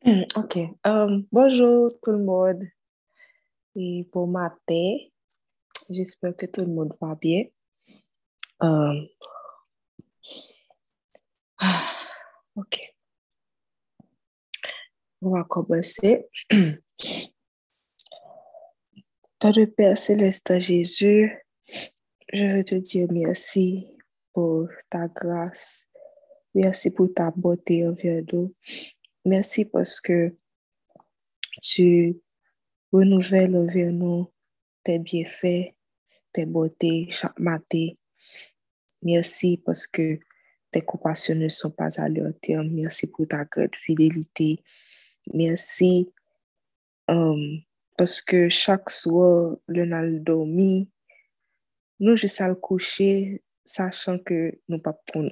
Ok. 0.34 0.56
Um, 0.82 1.26
bonjour 1.30 1.90
tout 2.02 2.12
le 2.12 2.24
monde. 2.24 2.66
Et 3.76 4.06
pour 4.10 4.26
matin, 4.26 4.96
j'espère 5.90 6.34
que 6.36 6.46
tout 6.46 6.62
le 6.62 6.68
monde 6.68 6.96
va 7.00 7.14
bien. 7.16 7.44
Um, 8.60 9.06
ok. 12.56 12.78
On 15.20 15.30
va 15.32 15.44
commencer. 15.44 16.30
Dans 19.40 19.52
le 19.54 19.66
Père 19.66 19.98
Céleste 19.98 20.58
Jésus, 20.60 21.30
je 22.32 22.56
veux 22.56 22.64
te 22.64 22.76
dire 22.76 23.06
merci 23.10 23.86
pour 24.32 24.66
ta 24.88 25.08
grâce. 25.08 25.90
Merci 26.54 26.90
pour 26.90 27.12
ta 27.14 27.30
beauté 27.30 27.86
envers 27.86 28.22
nous. 28.32 28.54
Merci 29.24 29.66
parce 29.66 30.00
que 30.00 30.34
tu 31.62 32.18
renouvelles 32.90 33.54
envers 33.54 33.92
nous 33.92 34.32
tes 34.82 34.98
bienfaits, 34.98 35.74
tes 36.32 36.46
beautés 36.46 37.06
chaque 37.10 37.38
matin. 37.38 37.88
Merci 39.02 39.60
parce 39.64 39.86
que 39.86 40.18
tes 40.70 40.80
compassions 40.80 41.34
ne 41.34 41.48
sont 41.48 41.70
pas 41.70 42.00
à 42.00 42.08
leur 42.08 42.32
terme. 42.40 42.68
Merci 42.70 43.08
pour 43.08 43.26
ta 43.28 43.44
grande 43.44 43.76
fidélité. 43.76 44.62
Merci 45.34 46.10
um, 47.08 47.60
parce 47.98 48.22
que 48.22 48.48
chaque 48.48 48.88
soir, 48.88 49.56
le 49.66 49.84
n'a 49.84 50.06
dormi, 50.06 50.88
nous 51.98 52.16
juste 52.16 52.40
à 52.40 52.48
le 52.48 52.54
coucher, 52.54 53.42
sachant 53.66 54.18
que 54.18 54.58
nous 54.68 54.76
ne 54.78 54.80
pas 54.82 54.94
prendre 54.94 55.30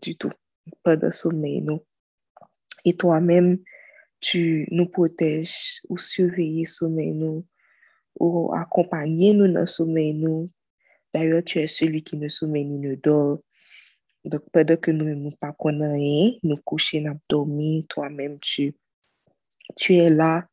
du 0.00 0.16
tout, 0.16 0.32
pas 0.82 0.96
de 0.96 1.10
sommeil, 1.10 1.62
non. 1.62 1.82
Et 2.84 2.96
toi-même, 2.96 3.58
tu 4.20 4.66
nous 4.70 4.86
protèges 4.86 5.80
ou 5.88 5.98
surveilles 5.98 6.66
sommeil 6.66 7.12
nous, 7.12 7.46
ou 8.18 8.52
accompagner 8.54 9.32
nous 9.32 9.52
dans 9.52 9.66
sommeil 9.66 10.12
nous. 10.14 10.50
D'ailleurs, 11.12 11.42
tu 11.44 11.58
es 11.58 11.68
celui 11.68 12.02
qui 12.02 12.16
ne 12.16 12.28
sommeille 12.28 12.66
ni 12.66 12.78
ne 12.78 12.94
dort. 12.94 13.40
Donc, 14.24 14.42
pendant 14.52 14.76
que 14.76 14.90
nous 14.90 15.14
ne 15.14 15.30
pas 15.34 15.54
rien, 15.58 16.32
nous 16.42 16.56
coucher, 16.58 17.00
nous 17.00 17.18
dormir, 17.28 17.84
toi-même, 17.88 18.38
tu, 18.40 18.74
tu 19.76 19.96
es 19.96 20.10
là, 20.10 20.46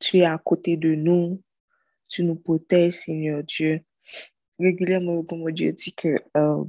tu 0.00 0.18
es 0.18 0.24
à 0.24 0.36
côté 0.38 0.76
de 0.76 0.94
nous, 0.94 1.40
tu 2.08 2.24
nous 2.24 2.34
protèges, 2.34 2.94
Seigneur 2.94 3.44
Dieu. 3.44 3.80
Régulièrement, 4.58 5.22
mon 5.30 5.50
Dieu 5.50 5.72
dit 5.72 5.94
que 5.94 6.16
euh, 6.36 6.64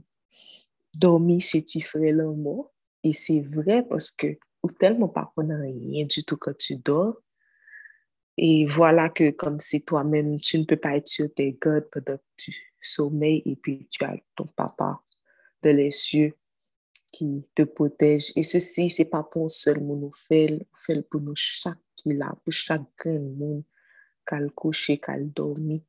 dormir, 0.95 1.41
c'est 1.41 1.63
le 1.95 2.33
mot. 2.33 2.71
Et 3.03 3.13
c'est 3.13 3.39
vrai 3.39 3.83
parce 3.87 4.11
que 4.11 4.37
ou 4.63 4.71
tellement 4.71 5.07
pas 5.07 5.31
qu'on 5.35 5.47
rien 5.47 6.05
du 6.05 6.23
tout 6.23 6.37
quand 6.37 6.57
tu 6.57 6.77
dors. 6.77 7.21
Et 8.37 8.65
voilà 8.65 9.09
que 9.09 9.31
comme 9.31 9.59
c'est 9.59 9.81
toi-même, 9.81 10.39
tu 10.39 10.59
ne 10.59 10.63
peux 10.63 10.77
pas 10.77 10.95
être 10.95 11.07
sur 11.07 11.33
tes 11.33 11.57
gardes 11.61 11.89
pendant 11.91 12.17
que 12.17 12.23
tu 12.37 12.55
sommeilles 12.81 13.43
et 13.45 13.55
puis 13.55 13.87
tu 13.91 14.03
as 14.05 14.15
ton 14.35 14.45
papa 14.45 15.01
de 15.61 15.69
les 15.71 15.91
cieux 15.91 16.33
qui 17.11 17.45
te 17.53 17.63
protège. 17.63 18.31
Et 18.35 18.43
ceci, 18.43 18.89
c'est 18.89 19.05
pas 19.05 19.23
pour 19.23 19.51
seul 19.51 19.81
monde, 19.81 20.01
nous 20.01 20.13
fait, 20.13 20.59
fait 20.85 21.01
pour 21.01 21.21
nous 21.21 21.35
chaque 21.35 21.77
qui 21.95 22.13
là, 22.13 22.33
pour 22.43 22.53
chaque 22.53 22.83
grand 22.97 23.19
monde 23.19 23.63
qu'à 24.25 24.39
le 24.39 24.49
coucher, 24.49 24.99
qu'à 24.99 25.17
le 25.17 25.25
dormir. 25.25 25.81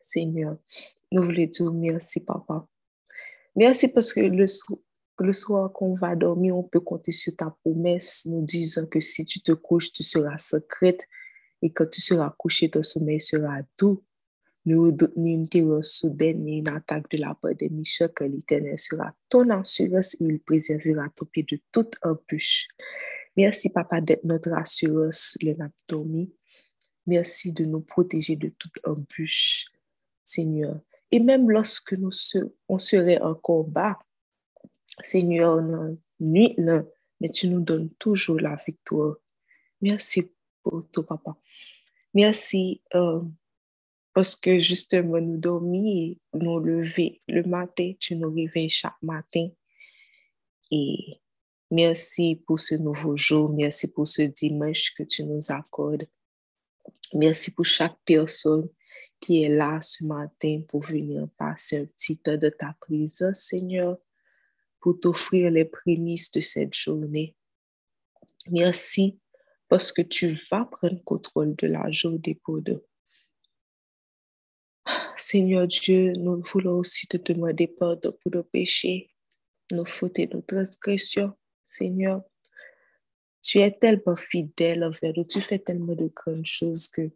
Seigneur, 0.00 0.58
nous 1.12 1.22
voulons 1.22 1.46
dire 1.46 1.72
merci, 1.72 2.20
papa. 2.20 2.66
Merci 3.54 3.88
parce 3.88 4.12
que 4.12 4.20
le, 4.20 4.46
le 5.18 5.32
soir 5.32 5.72
qu'on 5.72 5.94
va 5.94 6.16
dormir, 6.16 6.56
on 6.56 6.62
peut 6.62 6.80
compter 6.80 7.12
sur 7.12 7.34
ta 7.36 7.54
promesse, 7.62 8.26
nous 8.26 8.42
disant 8.42 8.86
que 8.86 9.00
si 9.00 9.24
tu 9.24 9.40
te 9.40 9.52
couches, 9.52 9.92
tu 9.92 10.02
seras 10.02 10.38
secrète 10.38 11.02
et 11.62 11.70
quand 11.70 11.88
tu 11.88 12.00
seras 12.00 12.34
couché, 12.36 12.68
ton 12.68 12.82
sommeil 12.82 13.20
sera 13.20 13.58
doux. 13.78 14.02
Ni 14.66 15.34
une 15.34 15.46
terreur 15.46 15.84
soudaine, 15.84 16.42
ni 16.44 16.58
une 16.58 16.70
attaque 16.70 17.10
de 17.10 17.18
la 17.18 17.34
part 17.34 17.54
des 17.54 17.68
méchants, 17.68 18.08
que 18.08 18.24
l'Éternel 18.24 18.78
sera 18.78 19.14
ton 19.28 19.50
assurance 19.50 20.14
et 20.20 20.24
il 20.24 20.40
préservera 20.40 21.08
ton 21.14 21.26
pied 21.26 21.44
de 21.50 21.60
toute 21.70 21.96
embûche. 22.02 22.68
Merci, 23.36 23.70
Papa, 23.70 24.00
d'être 24.00 24.24
notre 24.24 24.52
assurance, 24.54 25.36
le 25.42 25.54
dormi. 25.86 26.32
Merci 27.06 27.52
de 27.52 27.66
nous 27.66 27.80
protéger 27.80 28.36
de 28.36 28.48
toute 28.58 28.78
embûche, 28.84 29.66
Seigneur. 30.24 30.80
Et 31.10 31.20
même 31.20 31.50
lorsque 31.50 31.92
nous 31.92 32.10
on 32.68 32.78
serait 32.78 33.20
en 33.20 33.34
combat, 33.34 33.98
Seigneur, 35.02 35.60
non, 35.60 35.98
nuit, 36.20 36.54
non, 36.58 36.86
mais 37.20 37.28
tu 37.28 37.48
nous 37.48 37.60
donnes 37.60 37.90
toujours 37.98 38.40
la 38.40 38.56
victoire. 38.66 39.16
Merci 39.80 40.30
pour 40.62 40.86
tout, 40.90 41.02
papa. 41.02 41.36
Merci 42.12 42.80
euh, 42.94 43.20
parce 44.12 44.36
que 44.36 44.60
justement, 44.60 45.20
nous 45.20 45.36
dormir, 45.36 46.16
nous 46.32 46.58
lever 46.60 47.20
le 47.26 47.42
matin, 47.42 47.92
tu 47.98 48.14
nous 48.14 48.32
réveilles 48.32 48.70
chaque 48.70 49.02
matin. 49.02 49.48
Et 50.70 51.20
merci 51.70 52.42
pour 52.46 52.60
ce 52.60 52.76
nouveau 52.76 53.16
jour, 53.16 53.50
merci 53.50 53.92
pour 53.92 54.06
ce 54.06 54.22
dimanche 54.22 54.94
que 54.96 55.02
tu 55.02 55.24
nous 55.24 55.50
accordes. 55.50 56.06
Merci 57.12 57.50
pour 57.50 57.66
chaque 57.66 57.98
personne 58.04 58.68
qui 59.20 59.42
est 59.42 59.48
là 59.48 59.80
ce 59.80 60.04
matin 60.04 60.62
pour 60.68 60.82
venir 60.82 61.28
passer 61.36 61.78
un 61.78 61.84
petit 61.86 62.16
temps 62.18 62.36
de 62.36 62.48
ta 62.48 62.76
présence, 62.80 63.40
Seigneur 63.40 63.98
pour 64.84 65.00
t'offrir 65.00 65.50
les 65.50 65.64
prémices 65.64 66.30
de 66.30 66.42
cette 66.42 66.74
journée. 66.74 67.34
Merci 68.50 69.18
parce 69.66 69.90
que 69.90 70.02
tu 70.02 70.38
vas 70.50 70.66
prendre 70.66 71.02
contrôle 71.04 71.56
de 71.56 71.68
la 71.68 71.90
journée 71.90 72.38
pour 72.44 72.60
nous. 72.66 72.82
Seigneur 75.16 75.66
Dieu, 75.66 76.12
nous 76.12 76.42
voulons 76.52 76.76
aussi 76.80 77.06
te 77.06 77.16
demander 77.16 77.66
pardon 77.66 78.12
pour 78.12 78.30
nos 78.30 78.42
péchés, 78.42 79.10
nos 79.72 79.86
fautes 79.86 80.18
et 80.18 80.26
nos 80.26 80.42
transgressions. 80.42 81.32
Seigneur, 81.66 82.22
tu 83.40 83.60
es 83.60 83.70
tellement 83.70 84.16
fidèle 84.16 84.84
envers 84.84 85.14
nous, 85.16 85.24
tu 85.24 85.40
fais 85.40 85.60
tellement 85.60 85.94
de 85.94 86.12
grandes 86.14 86.44
choses 86.44 86.88
que 86.88 87.10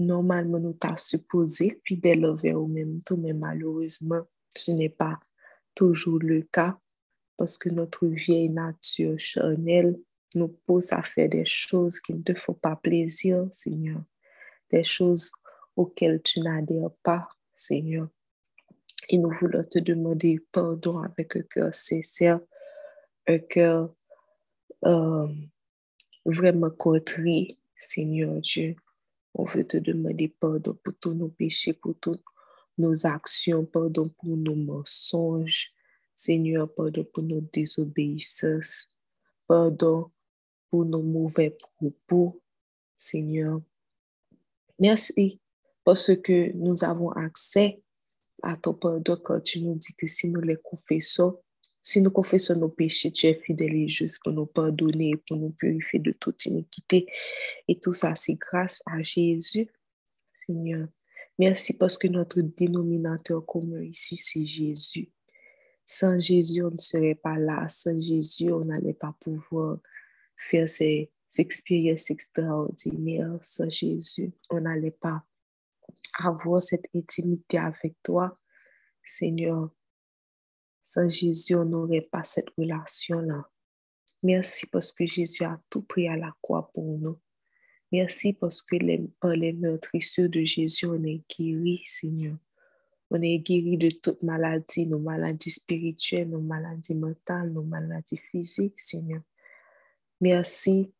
normalement 0.00 0.58
nous 0.58 0.72
t'as 0.72 0.96
supposé 0.96 1.80
fidèle 1.84 2.26
envers 2.26 2.54
nous-mêmes, 2.54 3.02
mais 3.18 3.34
malheureusement, 3.34 4.26
ce 4.56 4.72
n'est 4.72 4.88
pas 4.88 5.20
toujours 5.76 6.18
le 6.18 6.42
cas 6.42 6.76
parce 7.36 7.56
que 7.56 7.68
notre 7.68 8.06
vieille 8.06 8.48
nature 8.48 9.18
charnelle 9.18 9.96
nous 10.34 10.48
pousse 10.48 10.92
à 10.92 11.02
faire 11.02 11.28
des 11.28 11.44
choses 11.44 12.00
qui 12.00 12.14
ne 12.14 12.22
te 12.22 12.34
font 12.34 12.54
pas 12.54 12.74
plaisir, 12.76 13.46
Seigneur. 13.52 14.02
Des 14.72 14.82
choses 14.82 15.30
auxquelles 15.76 16.20
tu 16.22 16.40
n'adhères 16.40 16.90
pas, 17.02 17.28
Seigneur. 17.54 18.08
Et 19.08 19.18
nous 19.18 19.30
voulons 19.30 19.64
te 19.64 19.78
demander 19.78 20.40
pardon 20.50 20.98
avec 20.98 21.36
un 21.36 21.42
cœur 21.42 21.74
sincère, 21.74 22.40
un 23.28 23.38
cœur 23.38 23.94
euh, 24.84 25.28
vraiment 26.24 26.70
contrit, 26.70 27.58
Seigneur 27.78 28.40
Dieu. 28.40 28.74
On 29.34 29.44
veut 29.44 29.66
te 29.66 29.76
demander 29.76 30.28
pardon 30.28 30.76
pour 30.82 30.94
tous 30.98 31.14
nos 31.14 31.28
péchés, 31.28 31.74
pour 31.74 31.94
tous 32.00 32.18
nos 32.78 33.06
actions, 33.06 33.64
pardon 33.64 34.08
pour 34.08 34.36
nos 34.36 34.54
mensonges, 34.54 35.72
Seigneur, 36.14 36.72
pardon 36.74 37.04
pour 37.04 37.22
nos 37.22 37.40
désobéissances, 37.40 38.88
pardon 39.46 40.10
pour 40.70 40.84
nos 40.84 41.02
mauvais 41.02 41.50
propos, 41.50 42.42
Seigneur. 42.96 43.60
Merci 44.78 45.40
parce 45.84 46.14
que 46.16 46.52
nous 46.52 46.84
avons 46.84 47.10
accès 47.10 47.80
à 48.42 48.56
ton 48.56 48.74
pardon 48.74 49.16
quand 49.16 49.40
tu 49.40 49.62
nous 49.62 49.74
dis 49.74 49.94
que 49.94 50.06
si 50.06 50.28
nous 50.28 50.40
les 50.40 50.56
confessons, 50.56 51.38
si 51.80 52.00
nous 52.00 52.10
confessons 52.10 52.56
nos 52.56 52.68
péchés, 52.68 53.12
tu 53.12 53.26
es 53.26 53.34
fidèle 53.34 53.74
et 53.74 53.88
juste 53.88 54.18
pour 54.22 54.32
nous 54.32 54.46
pardonner 54.46 55.10
et 55.10 55.16
pour 55.16 55.36
nous 55.36 55.50
purifier 55.50 56.00
de 56.00 56.10
toute 56.10 56.44
iniquité. 56.46 57.06
Et 57.68 57.78
tout 57.78 57.92
ça, 57.92 58.16
c'est 58.16 58.34
grâce 58.34 58.82
à 58.86 59.02
Jésus, 59.02 59.68
Seigneur. 60.34 60.88
Merci 61.38 61.74
parce 61.74 61.98
que 61.98 62.08
notre 62.08 62.40
dénominateur 62.40 63.44
commun 63.44 63.82
ici, 63.82 64.16
c'est 64.16 64.46
Jésus. 64.46 65.10
Sans 65.84 66.18
Jésus, 66.18 66.62
on 66.62 66.70
ne 66.70 66.78
serait 66.78 67.14
pas 67.14 67.38
là. 67.38 67.68
Sans 67.68 68.00
Jésus, 68.00 68.50
on 68.50 68.64
n'allait 68.64 68.94
pas 68.94 69.14
pouvoir 69.20 69.78
faire 70.34 70.68
ces 70.68 71.12
expériences 71.38 72.10
extraordinaires. 72.10 73.38
Sans 73.42 73.68
Jésus, 73.68 74.32
on 74.50 74.62
n'allait 74.62 74.90
pas 74.90 75.24
avoir 76.18 76.62
cette 76.62 76.88
intimité 76.94 77.58
avec 77.58 77.94
toi, 78.02 78.38
Seigneur. 79.04 79.70
Sans 80.82 81.08
Jésus, 81.08 81.54
on 81.54 81.64
n'aurait 81.64 82.08
pas 82.10 82.24
cette 82.24 82.50
relation-là. 82.56 83.50
Merci 84.22 84.66
parce 84.66 84.90
que 84.90 85.04
Jésus 85.04 85.44
a 85.44 85.60
tout 85.68 85.82
pris 85.82 86.08
à 86.08 86.16
la 86.16 86.34
croix 86.40 86.70
pour 86.72 86.98
nous. 86.98 87.18
Merci 87.92 88.32
parce 88.32 88.62
que 88.62 88.76
par 89.20 89.30
les 89.30 89.52
meurtrissures 89.52 90.28
de 90.28 90.44
Jésus, 90.44 90.86
on 90.86 91.02
est 91.04 91.22
guéri, 91.28 91.82
Seigneur. 91.86 92.36
On 93.10 93.22
est 93.22 93.38
guéri 93.38 93.76
de 93.76 93.90
toute 93.90 94.22
maladie, 94.22 94.86
nos 94.86 94.98
maladies 94.98 95.52
spirituelles, 95.52 96.28
nos 96.28 96.40
maladies 96.40 96.96
mentales, 96.96 97.52
nos 97.52 97.62
maladies 97.62 98.20
physiques, 98.30 98.80
Seigneur. 98.80 99.22
Merci 100.20 100.92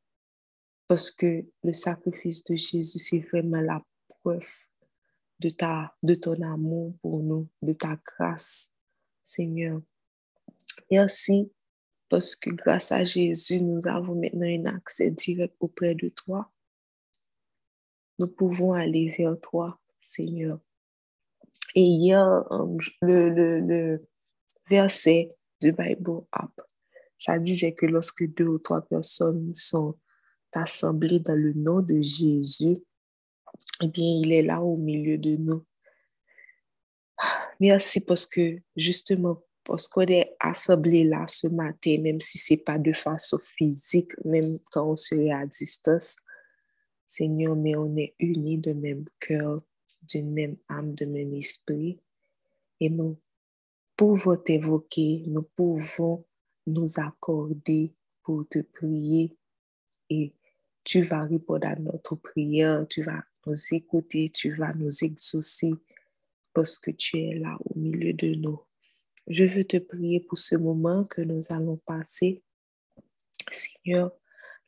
parce 0.87 1.11
que 1.11 1.45
le 1.65 1.73
sacrifice 1.73 2.45
de 2.45 2.55
Jésus, 2.55 2.99
c'est 2.99 3.19
vraiment 3.19 3.61
la 3.61 3.83
preuve 4.09 4.47
de, 5.41 5.51
ta, 5.51 5.97
de 6.03 6.15
ton 6.15 6.41
amour 6.43 6.95
pour 7.03 7.21
nous, 7.21 7.49
de 7.63 7.73
ta 7.73 7.99
grâce, 8.05 8.73
Seigneur. 9.25 9.83
Merci 10.91 11.51
parce 12.09 12.37
que 12.37 12.51
grâce 12.51 12.93
à 12.93 13.03
Jésus, 13.03 13.61
nous 13.63 13.87
avons 13.89 14.15
maintenant 14.15 14.47
un 14.47 14.77
accès 14.77 15.11
direct 15.11 15.57
auprès 15.59 15.97
de 15.97 16.09
toi. 16.11 16.53
Nous 18.19 18.29
pouvons 18.29 18.73
aller 18.73 19.15
vers 19.17 19.39
toi, 19.41 19.79
Seigneur. 20.03 20.59
Et 21.75 21.83
hier, 21.83 22.23
euh, 22.51 22.77
le, 23.03 23.29
le, 23.31 23.61
le 23.61 24.09
verset 24.69 25.35
du 25.61 25.73
Bible 25.73 26.23
App, 26.33 26.53
ça 27.19 27.39
disait 27.39 27.73
que 27.73 27.87
lorsque 27.87 28.27
deux 28.35 28.47
ou 28.47 28.59
trois 28.59 28.83
personnes 28.83 29.53
sont 29.57 29.99
assemblées 30.53 31.21
dans 31.21 31.35
le 31.35 31.53
nom 31.53 31.81
de 31.81 32.01
Jésus, 32.01 32.79
eh 33.83 33.89
bien, 33.89 34.21
il 34.23 34.33
est 34.33 34.43
là 34.43 34.63
au 34.63 34.77
milieu 34.77 35.19
de 35.19 35.37
nous. 35.37 35.65
Merci 37.61 38.01
parce 38.01 38.27
que 38.27 38.59
justement, 38.77 39.43
parce 39.65 39.89
qu'on 39.89 40.03
est 40.03 40.35
assemblés 40.41 41.05
là 41.05 41.25
ce 41.29 41.49
matin, 41.49 41.97
même 42.01 42.21
si 42.21 42.39
ce 42.39 42.55
n'est 42.55 42.59
pas 42.59 42.79
de 42.79 42.93
façon 42.93 43.39
physique, 43.57 44.13
même 44.25 44.59
quand 44.71 44.93
on 44.93 44.97
serait 44.97 45.31
à 45.31 45.47
distance, 45.47 46.17
Seigneur, 47.07 47.57
mais 47.57 47.77
on 47.77 47.97
est 47.97 48.15
unis 48.19 48.59
de 48.59 48.73
même 48.73 49.05
cœur, 49.21 49.63
d'une 50.03 50.33
même 50.33 50.57
âme, 50.69 50.95
de 50.95 51.05
même 51.05 51.35
esprit. 51.35 52.01
Et 52.81 52.91
nous 52.91 53.19
pouvons 53.97 54.37
t'évoquer, 54.37 55.25
nous 55.27 55.43
pouvons 55.43 56.25
nous 56.67 56.99
accorder 56.99 57.95
pour 58.23 58.47
te 58.49 58.59
prier 58.59 59.37
et 60.11 60.35
tu 60.85 61.03
vas 61.03 61.25
répondre 61.25 61.67
à 61.67 61.77
notre 61.77 62.17
prière, 62.17 62.87
tu 62.89 63.03
vas 63.03 63.25
nous 63.47 63.57
écouter, 63.73 64.31
tu 64.31 64.53
vas 64.53 64.73
nous 64.75 65.05
exaucer 65.05 65.73
parce 66.53 66.79
que 66.79 66.91
tu 66.91 67.19
es 67.19 67.35
là 67.39 67.57
au 67.65 67.79
milieu 67.79 68.13
de 68.13 68.35
nous. 68.35 68.61
Je 69.29 69.45
veux 69.45 69.65
te 69.65 69.79
prier 69.79 70.21
pour 70.21 70.39
ce 70.39 70.57
moment 70.57 71.05
que 71.05 71.21
nous 71.21 71.41
allons 71.51 71.77
passer. 71.79 72.43
Seigneur, 73.51 74.13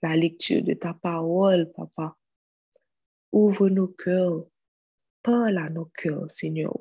la 0.02 0.16
lecture 0.16 0.62
de 0.62 0.74
ta 0.74 0.94
parole, 0.94 1.70
Papa. 1.72 2.16
Ouvre 3.32 3.68
nos 3.68 3.88
cœurs, 3.88 4.46
parle 5.22 5.58
à 5.58 5.68
nos 5.68 5.86
cœurs, 5.86 6.30
Seigneur. 6.30 6.78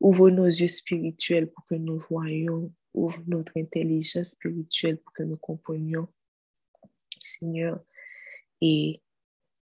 Ouvre 0.00 0.30
nos 0.30 0.46
yeux 0.46 0.68
spirituels 0.68 1.50
pour 1.50 1.64
que 1.64 1.74
nous 1.74 1.98
voyions. 1.98 2.72
Ouvre 2.92 3.22
notre 3.26 3.52
intelligence 3.56 4.30
spirituelle 4.30 4.98
pour 4.98 5.12
que 5.12 5.22
nous 5.22 5.36
comprenions, 5.36 6.08
Seigneur. 7.18 7.82
Et 8.60 9.02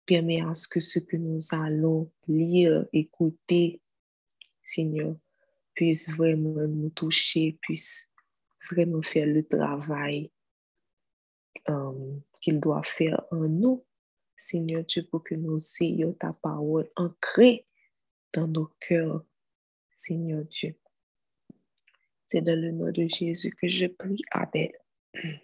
permets 0.07 0.41
à 0.41 0.55
ce 0.55 0.67
que 0.69 0.81
ce 0.81 0.99
que 0.99 1.17
nous 1.17 1.41
allons 1.53 2.11
lire, 2.27 2.87
écouter, 2.93 3.81
Seigneur, 4.63 5.17
puisse 5.75 6.11
vraiment 6.11 6.67
nous 6.67 6.91
toucher, 6.91 7.59
puisse 7.61 8.13
vraiment 8.71 9.03
faire 9.03 9.27
le 9.27 9.47
travail 9.47 10.31
euh, 11.69 12.17
qu'il 12.41 12.61
doit 12.61 12.83
faire 12.83 13.23
en 13.31 13.49
nous. 13.49 13.85
Seigneur 14.39 14.85
Dieu, 14.85 15.03
pour 15.03 15.25
que 15.25 15.35
nous 15.35 15.59
ayons 15.81 16.13
ta 16.13 16.31
parole 16.43 16.89
ancrée 16.97 17.67
dans 18.33 18.47
nos 18.47 18.71
cœurs, 18.81 19.25
Seigneur 19.97 20.45
Dieu. 20.45 20.77
C'est 22.27 22.43
dans 22.43 22.59
le 22.59 22.71
nom 22.71 22.91
de 22.93 23.09
Jésus 23.09 23.51
que 23.51 23.69
je 23.69 23.87
prie. 23.87 24.23
Amen. 24.31 24.71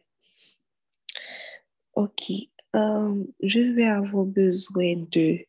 Ok, 1.96 2.29
euh, 2.75 3.25
je 3.41 3.61
vais 3.61 3.85
avoir 3.85 4.25
besoin 4.25 4.97
de, 5.12 5.47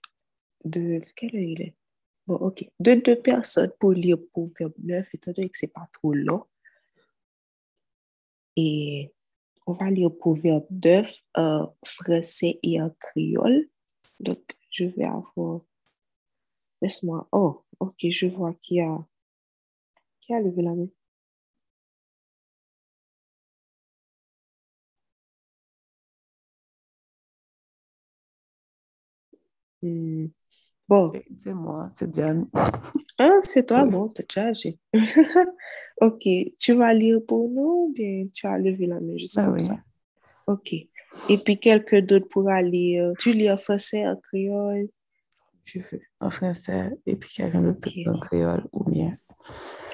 de, 0.63 1.01
quelle 1.15 1.35
heure 1.35 1.41
il 1.41 1.61
est? 1.63 1.75
Bon, 2.27 2.35
ok, 2.35 2.69
de 2.79 2.93
deux 2.93 3.19
personnes 3.19 3.71
pour 3.79 3.93
lire 3.93 4.19
Proverbe 4.31 4.75
9, 4.77 5.09
étant 5.15 5.31
donné 5.31 5.49
que 5.49 5.57
ce 5.57 5.65
n'est 5.65 5.71
pas 5.71 5.89
trop 5.91 6.13
long. 6.13 6.45
Et 8.55 9.14
on 9.65 9.73
va 9.73 9.89
lire 9.89 10.11
Proverbe 10.17 10.65
9 10.71 11.13
en 11.35 11.73
français 11.85 12.59
et 12.63 12.81
en 12.81 12.89
créole. 12.99 13.67
Donc, 14.19 14.39
je 14.71 14.85
vais 14.85 15.05
avoir, 15.05 15.61
laisse-moi, 16.81 17.27
oh, 17.33 17.63
ok, 17.79 17.95
je 18.09 18.27
vois 18.27 18.53
qui 18.61 18.79
a, 18.81 19.05
qui 20.21 20.33
a 20.33 20.39
levé 20.39 20.61
la 20.61 20.73
main. 20.75 20.87
Hmm. 29.81 30.27
Bon. 30.87 31.11
C'est 31.39 31.53
moi, 31.53 31.89
c'est 31.93 32.09
Diane. 32.09 32.47
Ah, 33.17 33.39
c'est 33.43 33.67
toi, 33.67 33.85
bon, 33.85 34.09
t'as 34.09 34.23
chargé. 34.29 34.77
ok, 36.01 36.27
tu 36.59 36.73
vas 36.73 36.93
lire 36.93 37.19
pour 37.25 37.49
nous 37.49 37.87
ou 37.87 37.93
bien 37.93 38.27
tu 38.33 38.45
as 38.45 38.57
levé 38.57 38.87
la 38.87 38.99
main 38.99 39.17
juste 39.17 39.37
ah 39.37 39.45
comme 39.45 39.59
ça? 39.59 39.77
Ok. 40.47 40.73
Et 40.73 41.37
puis 41.37 41.57
quelqu'un 41.57 42.01
d'autre 42.01 42.27
pourra 42.27 42.61
lire. 42.61 43.13
Tu 43.19 43.31
lis 43.31 43.49
en 43.49 43.57
français, 43.57 44.05
en 44.05 44.17
créole? 44.17 44.89
Je 45.63 45.79
veux. 45.79 46.01
En 46.19 46.29
français, 46.29 46.91
et 47.05 47.15
puis 47.15 47.29
quelqu'un 47.33 47.61
d'autre 47.61 47.89
en 48.07 48.19
créole 48.19 48.67
ou 48.71 48.83
bien. 48.83 49.17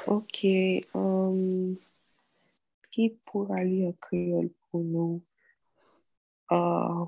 Ok. 0.07 0.45
Um, 0.93 1.75
qui 2.91 3.17
pourra 3.25 3.63
lire 3.63 3.89
en 3.89 3.93
créole 3.93 4.49
pour 4.69 4.83
nous? 4.83 5.21
Uh, 6.49 7.05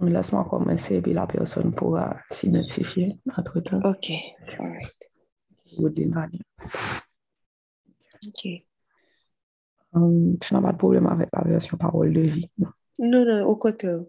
Laisse-moi 0.00 0.46
commencer 0.48 0.96
et 0.96 1.02
puis 1.02 1.12
la 1.12 1.26
personne 1.26 1.74
pourra 1.74 2.16
s'identifier 2.30 3.14
entre-temps. 3.36 3.80
OK. 3.82 4.10
All 4.58 4.70
right. 4.70 4.92
OK. 8.26 8.66
Um, 9.94 10.36
tu 10.38 10.54
n'as 10.54 10.60
pas 10.60 10.72
de 10.72 10.78
problème 10.78 11.06
avec 11.06 11.28
la 11.32 11.42
version 11.42 11.78
parole 11.78 12.12
de 12.12 12.20
vie, 12.20 12.50
non? 12.58 12.68
Non, 12.98 13.24
non, 13.24 13.46
au 13.46 13.56
contraire. 13.56 14.00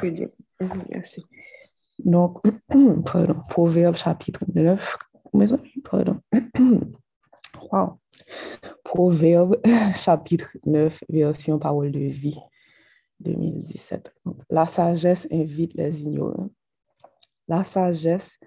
Peux 0.00 0.10
dire. 0.10 0.30
Mhm, 0.60 0.84
merci. 0.90 1.24
Donc, 1.98 2.40
pardon, 3.04 3.42
Proverbe 3.48 3.96
chapitre 3.96 4.44
9. 4.52 4.96
Mes 5.32 5.52
amis, 5.52 5.82
pardon. 5.82 6.20
wow. 7.72 7.98
Proverbe 8.82 9.60
chapitre 9.94 10.56
9, 10.64 11.04
version 11.08 11.58
parole 11.58 11.90
de 11.90 12.00
vie. 12.00 12.38
2017. 13.20 14.12
la 14.50 14.66
sagesse 14.66 15.26
invite 15.30 15.74
les 15.74 16.02
ignorants. 16.02 16.50
La 17.48 17.64
sagesse 17.64 18.38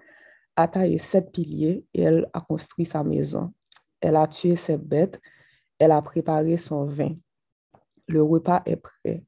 a 0.56 0.66
taillé 0.66 0.98
sept 0.98 1.30
piliers 1.32 1.84
et 1.94 2.02
elle 2.02 2.28
a 2.32 2.40
construit 2.40 2.86
sa 2.86 3.04
maison. 3.04 3.52
Elle 4.00 4.16
a 4.16 4.26
tué 4.26 4.56
ses 4.56 4.76
bêtes. 4.76 5.20
Elle 5.78 5.92
a 5.92 6.02
préparé 6.02 6.56
son 6.56 6.84
vin. 6.84 7.14
Le 8.08 8.22
repas 8.22 8.62
est 8.66 8.76
prêt. 8.76 9.24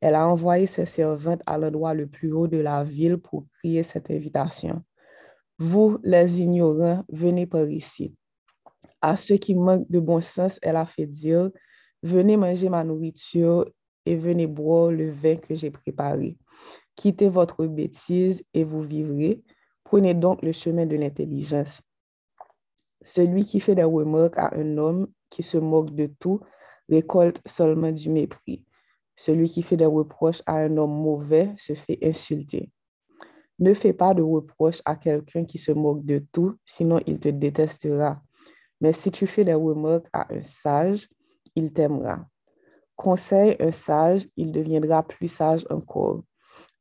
Elle 0.00 0.14
a 0.14 0.28
envoyé 0.28 0.66
ses 0.66 0.86
servantes 0.86 1.42
à 1.46 1.58
l'endroit 1.58 1.94
le 1.94 2.06
plus 2.06 2.32
haut 2.32 2.46
de 2.46 2.58
la 2.58 2.84
ville 2.84 3.16
pour 3.16 3.46
crier 3.58 3.82
cette 3.82 4.10
invitation. 4.10 4.82
Vous, 5.58 5.98
les 6.04 6.40
ignorants, 6.40 7.04
venez 7.08 7.46
par 7.46 7.68
ici. 7.68 8.14
À 9.00 9.16
ceux 9.16 9.36
qui 9.36 9.54
manquent 9.54 9.90
de 9.90 9.98
bon 9.98 10.20
sens, 10.20 10.58
elle 10.62 10.76
a 10.76 10.86
fait 10.86 11.06
dire, 11.06 11.50
venez 12.02 12.36
manger 12.36 12.68
ma 12.68 12.84
nourriture 12.84 13.64
et 14.08 14.16
venez 14.16 14.46
boire 14.46 14.90
le 14.90 15.10
vin 15.10 15.36
que 15.36 15.54
j'ai 15.54 15.70
préparé. 15.70 16.38
Quittez 16.96 17.28
votre 17.28 17.66
bêtise 17.66 18.42
et 18.54 18.64
vous 18.64 18.82
vivrez. 18.82 19.42
Prenez 19.84 20.14
donc 20.14 20.40
le 20.42 20.52
chemin 20.52 20.86
de 20.86 20.96
l'intelligence. 20.96 21.82
Celui 23.02 23.44
qui 23.44 23.60
fait 23.60 23.74
des 23.74 23.84
remarques 23.84 24.38
à 24.38 24.54
un 24.56 24.78
homme 24.78 25.08
qui 25.28 25.42
se 25.42 25.58
moque 25.58 25.90
de 25.94 26.06
tout 26.06 26.40
récolte 26.88 27.42
seulement 27.46 27.92
du 27.92 28.08
mépris. 28.08 28.64
Celui 29.14 29.50
qui 29.50 29.62
fait 29.62 29.76
des 29.76 29.84
reproches 29.84 30.42
à 30.46 30.56
un 30.56 30.78
homme 30.78 31.02
mauvais 31.02 31.52
se 31.58 31.74
fait 31.74 31.98
insulter. 32.02 32.70
Ne 33.58 33.74
fais 33.74 33.92
pas 33.92 34.14
de 34.14 34.22
reproches 34.22 34.80
à 34.86 34.96
quelqu'un 34.96 35.44
qui 35.44 35.58
se 35.58 35.72
moque 35.72 36.04
de 36.06 36.24
tout, 36.32 36.56
sinon 36.64 36.98
il 37.06 37.20
te 37.20 37.28
détestera. 37.28 38.22
Mais 38.80 38.94
si 38.94 39.10
tu 39.10 39.26
fais 39.26 39.44
des 39.44 39.54
remarques 39.54 40.08
à 40.14 40.32
un 40.32 40.42
sage, 40.42 41.08
il 41.54 41.74
t'aimera. 41.74 42.26
Conseille 42.98 43.54
un 43.60 43.70
sage, 43.70 44.26
il 44.36 44.50
deviendra 44.50 45.04
plus 45.04 45.28
sage 45.28 45.64
encore. 45.70 46.24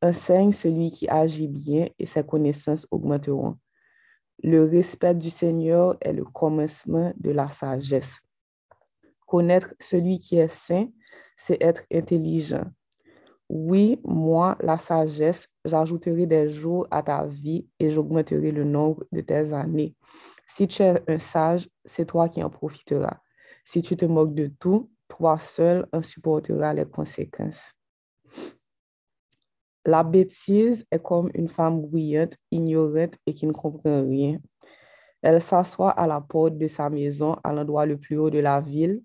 Enseigne 0.01 0.51
celui 0.51 0.89
qui 0.89 1.07
agit 1.07 1.47
bien 1.47 1.89
et 1.99 2.07
ses 2.07 2.25
connaissances 2.25 2.87
augmenteront. 2.89 3.55
Le 4.41 4.63
respect 4.63 5.13
du 5.13 5.29
Seigneur 5.29 5.95
est 6.01 6.13
le 6.13 6.25
commencement 6.25 7.13
de 7.17 7.29
la 7.29 7.51
sagesse. 7.51 8.15
Connaître 9.27 9.75
celui 9.79 10.17
qui 10.17 10.39
est 10.39 10.47
saint, 10.47 10.87
c'est 11.35 11.61
être 11.61 11.83
intelligent. 11.93 12.65
Oui, 13.47 14.01
moi, 14.03 14.57
la 14.59 14.79
sagesse, 14.79 15.49
j'ajouterai 15.65 16.25
des 16.25 16.49
jours 16.49 16.87
à 16.89 17.03
ta 17.03 17.27
vie 17.27 17.67
et 17.77 17.91
j'augmenterai 17.91 18.51
le 18.51 18.63
nombre 18.63 19.05
de 19.11 19.21
tes 19.21 19.53
années. 19.53 19.95
Si 20.47 20.67
tu 20.67 20.81
es 20.81 20.99
un 21.07 21.19
sage, 21.19 21.69
c'est 21.85 22.07
toi 22.07 22.27
qui 22.27 22.41
en 22.41 22.49
profiteras. 22.49 23.19
Si 23.63 23.83
tu 23.83 23.95
te 23.95 24.05
moques 24.05 24.33
de 24.33 24.47
tout, 24.47 24.89
toi 25.07 25.37
seul 25.37 25.87
en 25.93 26.01
supportera 26.01 26.73
les 26.73 26.85
conséquences. 26.85 27.73
La 29.85 30.03
bêtise 30.03 30.85
est 30.91 31.01
comme 31.01 31.29
une 31.33 31.47
femme 31.47 31.81
bruyante, 31.81 32.35
ignorante 32.51 33.15
et 33.25 33.33
qui 33.33 33.47
ne 33.47 33.53
comprend 33.53 34.01
rien. 34.01 34.37
Elle 35.21 35.41
s'assoit 35.41 35.91
à 35.91 36.05
la 36.07 36.21
porte 36.21 36.57
de 36.57 36.67
sa 36.67 36.89
maison 36.89 37.37
à 37.43 37.53
l'endroit 37.53 37.85
le 37.85 37.97
plus 37.97 38.17
haut 38.17 38.29
de 38.29 38.39
la 38.39 38.59
ville 38.59 39.01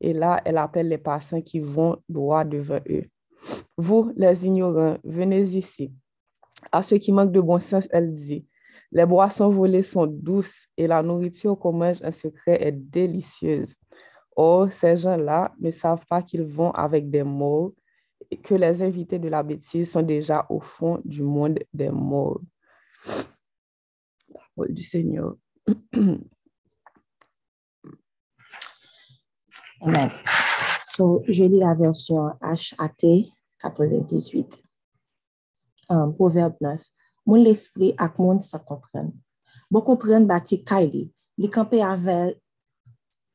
et 0.00 0.12
là, 0.12 0.40
elle 0.44 0.58
appelle 0.58 0.88
les 0.88 0.98
passants 0.98 1.40
qui 1.40 1.58
vont 1.58 1.96
droit 2.08 2.44
devant 2.44 2.80
eux. 2.88 3.04
Vous, 3.76 4.12
les 4.16 4.46
ignorants, 4.46 4.96
venez 5.04 5.42
ici. 5.42 5.92
À 6.70 6.82
ceux 6.82 6.98
qui 6.98 7.12
manquent 7.12 7.32
de 7.32 7.40
bon 7.40 7.58
sens, 7.58 7.88
elle 7.90 8.12
dit, 8.12 8.46
les 8.92 9.06
boissons 9.06 9.50
volées 9.50 9.82
sont 9.82 10.06
douces 10.06 10.66
et 10.76 10.86
la 10.86 11.02
nourriture 11.02 11.58
qu'on 11.58 11.72
mange 11.72 12.02
en 12.02 12.12
secret 12.12 12.62
est 12.62 12.72
délicieuse. 12.72 13.74
Or, 14.36 14.70
ces 14.70 14.98
gens-là 14.98 15.54
ne 15.58 15.70
savent 15.70 16.04
pas 16.06 16.22
qu'ils 16.22 16.44
vont 16.44 16.70
avec 16.72 17.10
des 17.10 17.22
morts 17.22 17.72
et 18.30 18.36
que 18.36 18.54
les 18.54 18.82
invités 18.82 19.18
de 19.18 19.28
la 19.28 19.42
bêtise 19.42 19.90
sont 19.90 20.02
déjà 20.02 20.46
au 20.50 20.60
fond 20.60 21.00
du 21.04 21.22
monde 21.22 21.58
des 21.72 21.90
morts. 21.90 22.40
Parole 24.32 24.74
du 24.74 24.82
Seigneur. 24.82 25.36
Amen. 29.80 30.10
So, 30.94 31.22
je 31.28 31.44
lis 31.44 31.58
la 31.58 31.74
version 31.74 32.28
HAT 32.40 33.30
98. 33.62 34.62
Um, 35.88 36.14
Proverbe 36.14 36.56
9. 36.60 36.82
Mon 37.26 37.42
l'esprit 37.42 37.90
ak 37.98 38.20
moun 38.22 38.38
sa 38.40 38.60
kompren. 38.62 39.10
Bon 39.70 39.82
kompren 39.82 40.28
bati 40.30 40.60
kay 40.62 40.86
li. 40.86 41.02
Kampe 41.52 41.82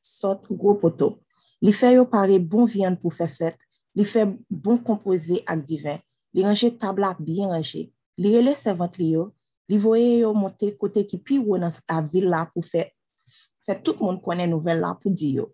sot 0.01 0.47
gro 0.49 0.75
poto. 0.81 1.15
Li 1.61 1.73
fè 1.75 1.93
yo 1.95 2.07
pare 2.09 2.39
bon 2.39 2.65
vyan 2.69 2.97
pou 2.97 3.13
fè 3.13 3.27
fèt, 3.29 3.61
li 3.95 4.05
fè 4.07 4.25
bon 4.49 4.79
kompoze 4.81 5.41
ak 5.45 5.61
divin, 5.67 6.01
li 6.33 6.45
range 6.45 6.71
tabla 6.81 7.13
bien 7.19 7.53
range, 7.53 7.87
li 8.17 8.33
rele 8.33 8.55
servant 8.57 8.97
li 8.97 9.11
yo, 9.13 9.29
li 9.69 9.77
voye 9.79 10.21
yo 10.23 10.33
monte 10.33 10.71
kote 10.79 11.05
ki 11.07 11.21
pi 11.21 11.37
wou 11.39 11.59
nan 11.61 11.73
a 11.87 12.01
vil 12.01 12.27
la 12.31 12.47
pou 12.49 12.65
fè, 12.65 12.87
fè 13.65 13.77
tout 13.83 14.01
moun 14.01 14.17
konen 14.23 14.49
nouvel 14.49 14.81
la 14.81 14.95
pou 14.97 15.13
di 15.13 15.35
yo. 15.37 15.51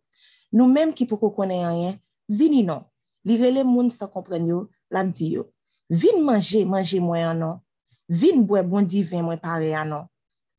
Nou 0.51 0.71
menm 0.71 0.93
ki 0.95 1.05
pou 1.09 1.19
ko 1.19 1.33
konen 1.35 1.65
yanyen, 1.65 1.99
vini 2.31 2.63
non, 2.63 2.85
li 3.27 3.35
rele 3.39 3.67
moun 3.67 3.91
sa 3.91 4.07
kompren 4.07 4.47
yo, 4.47 4.67
la 4.89 5.03
di 5.03 5.33
yo. 5.35 5.49
Vin 5.89 6.23
manje, 6.23 6.63
manje 6.67 6.99
mwen 6.99 7.29
anon, 7.33 7.59
vin 8.07 8.41
bwe 8.47 8.63
bon 8.63 8.87
divin 8.87 9.23
mwen 9.23 9.39
pare 9.43 9.73
anon, 9.75 10.07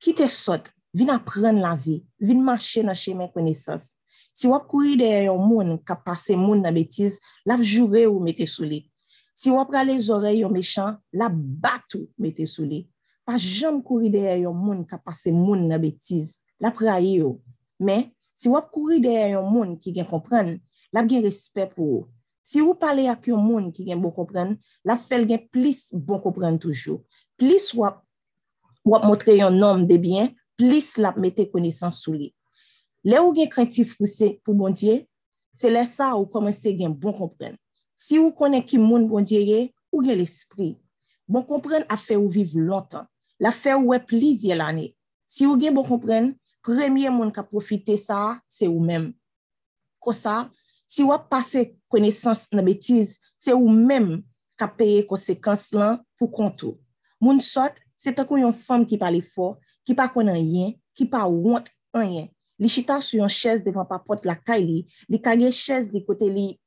ki 0.01 0.15
te 0.17 0.29
sot, 0.29 0.69
vin 0.95 1.13
apren 1.15 1.61
la 1.63 1.75
vi. 1.77 2.03
Vin 2.21 2.43
mache 2.45 2.85
nan 2.87 2.99
chemen 2.99 3.31
konesos. 3.35 3.91
Si 4.33 4.47
wap 4.51 4.69
kouri 4.71 4.97
de 5.01 5.09
yon 5.27 5.43
moun 5.43 5.79
ka 5.85 5.97
pase 5.99 6.37
moun 6.39 6.63
na 6.63 6.73
betiz, 6.75 7.19
la 7.47 7.59
jure 7.61 8.07
ou 8.07 8.23
mette 8.23 8.47
sou 8.47 8.69
li. 8.69 8.85
Si 9.35 9.51
wap 9.55 9.71
prale 9.73 9.97
zore 10.03 10.35
yon 10.37 10.55
mechan, 10.55 10.99
la 11.13 11.29
batou 11.31 12.07
mette 12.19 12.47
sou 12.47 12.67
li. 12.67 12.85
Pa 13.27 13.37
jom 13.39 13.83
kouri 13.85 14.13
de 14.15 14.23
yon 14.45 14.55
moun 14.57 14.85
ka 14.89 15.01
pase 15.03 15.35
moun 15.35 15.67
na 15.69 15.79
betiz, 15.83 16.39
la 16.63 16.71
praye 16.75 17.19
yo. 17.19 17.37
Men, 17.79 18.09
Si 18.39 18.47
wap 18.47 18.69
kouri 18.71 19.01
de 19.03 19.11
yon 19.33 19.49
moun 19.51 19.75
ki 19.83 19.91
gen 19.97 20.07
kompren, 20.07 20.53
la 20.95 21.03
gen 21.03 21.25
respet 21.25 21.73
pou 21.75 21.97
ou. 21.97 22.05
Si 22.47 22.63
wap 22.63 22.79
pale 22.85 23.09
ak 23.11 23.27
yon 23.27 23.43
moun 23.43 23.73
ki 23.75 23.89
gen 23.89 23.99
bon 23.99 24.15
kompren, 24.15 24.55
la 24.87 24.95
fel 24.95 25.27
gen 25.27 25.43
plis 25.51 25.89
bon 25.91 26.23
kompren 26.23 26.55
toujou. 26.63 27.03
Plis 27.35 27.73
wap 27.75 28.05
motre 28.87 29.35
yon 29.35 29.59
nom 29.59 29.83
de 29.83 29.99
bien, 29.99 30.31
plis 30.59 30.97
la 30.99 31.15
mette 31.17 31.47
konesans 31.53 32.03
sou 32.03 32.17
li. 32.19 32.33
Le 33.07 33.21
ou 33.23 33.33
gen 33.37 33.49
krentif 33.51 33.95
pou 33.99 34.57
bon 34.59 34.75
diye, 34.75 35.07
se 35.59 35.71
le 35.71 35.85
sa 35.87 36.13
ou 36.19 36.27
komanse 36.27 36.75
gen 36.77 36.93
bon 36.95 37.15
kompren. 37.17 37.55
Si 37.99 38.19
ou 38.19 38.35
konen 38.35 38.63
ki 38.67 38.79
moun 38.79 39.07
bon 39.11 39.25
diye, 39.25 39.71
ou 39.95 40.03
gen 40.05 40.19
l'esprit. 40.19 40.77
Bon 41.29 41.45
kompren 41.47 41.87
a 41.89 41.97
fe 42.01 42.19
ou 42.19 42.29
vive 42.31 42.61
lontan. 42.61 43.07
La 43.39 43.53
fe 43.55 43.75
ou 43.77 43.93
we 43.93 43.99
plis 44.03 44.45
ye 44.47 44.57
lane. 44.59 44.91
Si 45.29 45.47
ou 45.47 45.59
gen 45.61 45.77
bon 45.77 45.87
kompren, 45.87 46.33
premye 46.67 47.11
moun 47.15 47.31
ka 47.35 47.45
profite 47.47 47.97
sa, 48.01 48.39
se 48.51 48.69
ou 48.69 48.83
men. 48.85 49.13
Ko 50.03 50.13
sa, 50.15 50.49
si 50.89 51.07
wap 51.07 51.29
pase 51.31 51.69
konesans 51.93 52.49
nan 52.55 52.67
betiz, 52.67 53.17
se 53.39 53.55
ou 53.55 53.71
men 53.71 54.19
ka 54.59 54.69
peye 54.69 55.05
konsekans 55.07 55.69
lan 55.77 56.01
pou 56.19 56.31
kontou. 56.35 56.77
Moun 57.23 57.41
sot, 57.43 57.79
se 57.99 58.13
takou 58.15 58.39
yon 58.41 58.55
fom 58.55 58.85
ki 58.89 58.99
pale 59.01 59.23
fo, 59.25 59.57
ki 59.89 59.97
pa 59.97 60.11
konan 60.13 60.37
yen, 60.37 60.75
ki 60.93 61.09
pa 61.09 61.25
want 61.25 61.73
anyen. 61.97 62.29
Li 62.61 62.69
chita 62.69 62.99
sou 63.01 63.23
yon 63.23 63.33
ches 63.33 63.65
devan 63.65 63.89
pa 63.89 63.97
pot 64.03 64.21
la 64.29 64.37
kay 64.37 64.61
li, 64.61 64.79
li 65.09 65.21
kage 65.23 65.49
ches 65.55 65.89
kote 66.05 66.29
li 66.29 66.59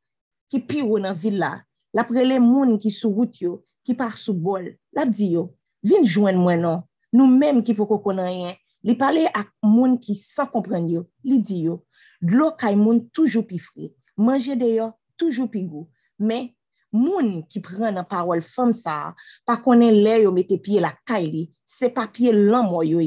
ki 0.50 0.64
pi 0.66 0.82
ou 0.82 0.98
nan 0.98 1.14
villa. 1.14 1.62
La 1.94 2.08
prele 2.08 2.40
moun 2.40 2.80
ki 2.82 2.90
sou 2.90 3.14
wout 3.14 3.38
yo, 3.40 3.62
ki 3.86 3.94
par 3.94 4.18
sou 4.18 4.34
bol. 4.34 4.72
La 4.96 5.06
di 5.06 5.34
yo, 5.36 5.52
vin 5.84 6.04
jwen 6.08 6.40
mwen 6.40 6.66
non. 6.66 6.84
Nou 7.14 7.28
men 7.28 7.60
ki 7.62 7.76
pou 7.76 8.00
konan 8.02 8.32
yen, 8.32 8.56
Li 8.82 8.96
pale 8.98 9.28
ak 9.30 9.52
moun 9.62 9.98
ki 10.02 10.16
san 10.18 10.50
kompren 10.50 10.88
yo, 10.90 11.06
li 11.24 11.38
di 11.38 11.62
yo, 11.68 11.82
dlo 12.22 12.50
kay 12.58 12.76
moun 12.78 13.04
toujou 13.14 13.46
pi 13.46 13.60
fri, 13.62 13.92
manje 14.18 14.56
de 14.58 14.72
yo 14.74 14.88
toujou 15.22 15.50
pi 15.52 15.62
gou. 15.68 15.86
Men, 16.18 16.50
moun 16.96 17.42
ki 17.50 17.62
pren 17.66 17.96
nan 17.98 18.08
parol 18.10 18.44
fom 18.46 18.74
sa, 18.76 19.14
pa 19.48 19.58
konen 19.64 20.02
le 20.06 20.18
yo 20.24 20.32
mette 20.36 20.58
piye 20.64 20.82
la 20.84 20.94
kay 21.08 21.28
li, 21.32 21.44
se 21.66 21.92
pa 21.96 22.08
piye 22.12 22.34
lan 22.36 22.70
mo 22.72 22.84
yo 22.86 23.04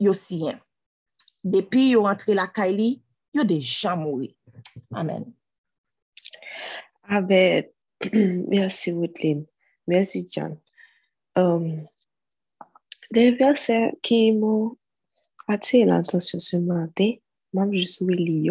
yo 0.00 0.14
siyen. 0.16 0.60
Depi 1.44 1.90
yo 1.92 2.06
rentre 2.06 2.34
la 2.34 2.48
kay 2.52 2.72
li, 2.74 2.90
yo 3.36 3.44
deja 3.46 3.94
moui. 3.96 4.32
Amen. 4.94 5.28
Amen. 7.08 7.68
Mersi 8.50 8.92
Woodline. 8.92 9.46
Mersi 9.86 10.26
Jan. 10.26 10.58
De 13.14 13.30
verse 13.38 13.76
ki 14.02 14.32
mo 14.34 14.76
Atire 15.48 15.86
l'attention 15.86 16.40
ce 16.40 16.56
matin, 16.56 17.12
même 17.52 17.72
je 17.72 17.86
suis 17.86 18.04
lié. 18.06 18.50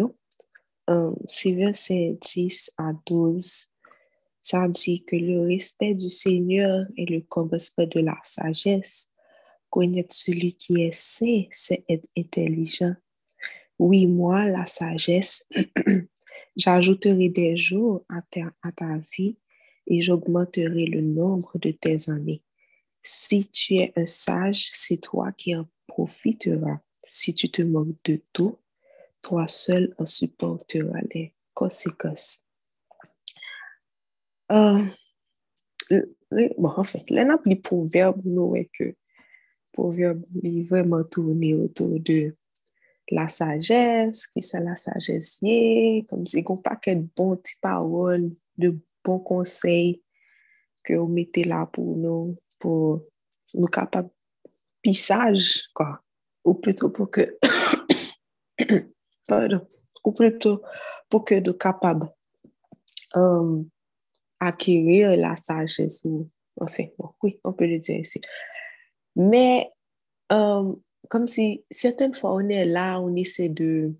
c'est 1.28 1.52
verset 1.52 2.18
10 2.22 2.70
à 2.78 2.92
12. 3.06 3.66
Ça 4.48 4.68
dit 4.68 5.02
que 5.02 5.16
le 5.16 5.44
respect 5.44 5.94
du 5.94 6.08
Seigneur 6.08 6.86
est 6.96 7.10
le 7.10 7.20
commencement 7.20 7.84
de 7.84 7.98
la 7.98 8.16
sagesse. 8.22 9.10
Connaître 9.68 10.14
celui 10.14 10.54
qui 10.54 10.82
est 10.82 10.94
saint, 10.94 11.42
c'est 11.50 11.84
être 11.88 12.06
intelligent. 12.16 12.94
Oui, 13.76 14.06
moi, 14.06 14.44
la 14.44 14.64
sagesse, 14.66 15.48
j'ajouterai 16.56 17.28
des 17.28 17.56
jours 17.56 18.04
à 18.08 18.22
ta, 18.70 19.00
vie 19.18 19.36
et 19.88 20.00
j'augmenterai 20.00 20.86
le 20.86 21.00
nombre 21.00 21.58
de 21.58 21.72
tes 21.72 22.08
années. 22.08 22.44
Si 23.02 23.48
tu 23.48 23.78
es 23.78 23.92
un 23.96 24.06
sage, 24.06 24.70
c'est 24.74 25.00
toi 25.00 25.32
qui 25.32 25.56
en 25.56 25.66
profiteras. 25.88 26.78
Si 27.04 27.34
tu 27.34 27.50
te 27.50 27.62
moques 27.62 28.00
de 28.04 28.22
tout, 28.32 28.56
toi 29.22 29.48
seul 29.48 29.92
en 29.98 30.04
supporteras 30.04 31.00
les 31.12 31.34
conséquences. 31.52 32.45
Euh, 34.52 34.82
bon, 36.58 36.68
en 36.68 36.84
fait, 36.84 37.04
l'un 37.10 37.36
des 37.44 37.56
proverbes, 37.56 38.22
nous, 38.24 38.56
est 38.56 38.70
que 38.72 38.94
proverbe 39.72 40.24
est 40.42 40.62
vraiment 40.62 41.04
tourné 41.04 41.54
autour 41.54 42.00
de 42.00 42.34
la 43.10 43.28
sagesse, 43.28 44.26
qui 44.26 44.42
c'est 44.42 44.60
la 44.60 44.76
sagesse, 44.76 45.38
comme 46.08 46.26
si 46.26 46.44
on 46.46 46.56
pas 46.56 46.78
de 46.86 47.06
bon 47.16 47.36
petites 47.36 47.60
paroles, 47.60 48.30
de 48.56 48.78
bons 49.04 49.20
conseils 49.20 50.02
que 50.82 50.94
vous 50.94 51.08
mettez 51.08 51.44
là 51.44 51.66
pour 51.66 51.96
nous, 51.96 52.36
pour 52.58 53.02
nous 53.54 53.66
capables 53.66 54.10
pisage, 54.82 55.68
quoi. 55.74 56.00
Ou 56.44 56.54
plutôt 56.54 56.90
pour 56.90 57.10
que, 57.10 57.36
pardon, 59.26 59.66
ou 60.04 60.12
plutôt 60.12 60.62
pour 61.08 61.24
que 61.24 61.40
de 61.40 61.50
capable 61.52 62.08
euh, 63.16 63.62
acquérir 64.40 65.16
la 65.16 65.36
sagesse 65.36 66.02
ou, 66.04 66.28
enfin, 66.60 66.84
bon, 66.98 67.10
oui, 67.22 67.40
on 67.44 67.52
peut 67.52 67.66
le 67.66 67.78
dire 67.78 67.98
ici. 67.98 68.20
Mais, 69.14 69.70
euh, 70.32 70.72
comme 71.08 71.28
si 71.28 71.64
certaines 71.70 72.14
fois 72.14 72.34
on 72.34 72.48
est 72.48 72.64
là, 72.64 73.00
on 73.00 73.14
essaie 73.14 73.48
de, 73.48 73.94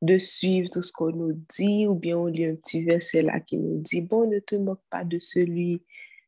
de 0.00 0.18
suivre 0.18 0.68
tout 0.70 0.82
ce 0.82 0.92
qu'on 0.92 1.12
nous 1.12 1.32
dit, 1.54 1.86
ou 1.86 1.94
bien 1.94 2.18
on 2.18 2.26
lit 2.26 2.46
un 2.46 2.56
petit 2.56 2.84
verset 2.84 3.22
là 3.22 3.40
qui 3.40 3.58
nous 3.58 3.78
dit, 3.80 4.00
bon, 4.00 4.28
ne 4.28 4.38
te 4.38 4.56
moque 4.56 4.82
pas 4.90 5.04
de 5.04 5.18
celui 5.18 5.82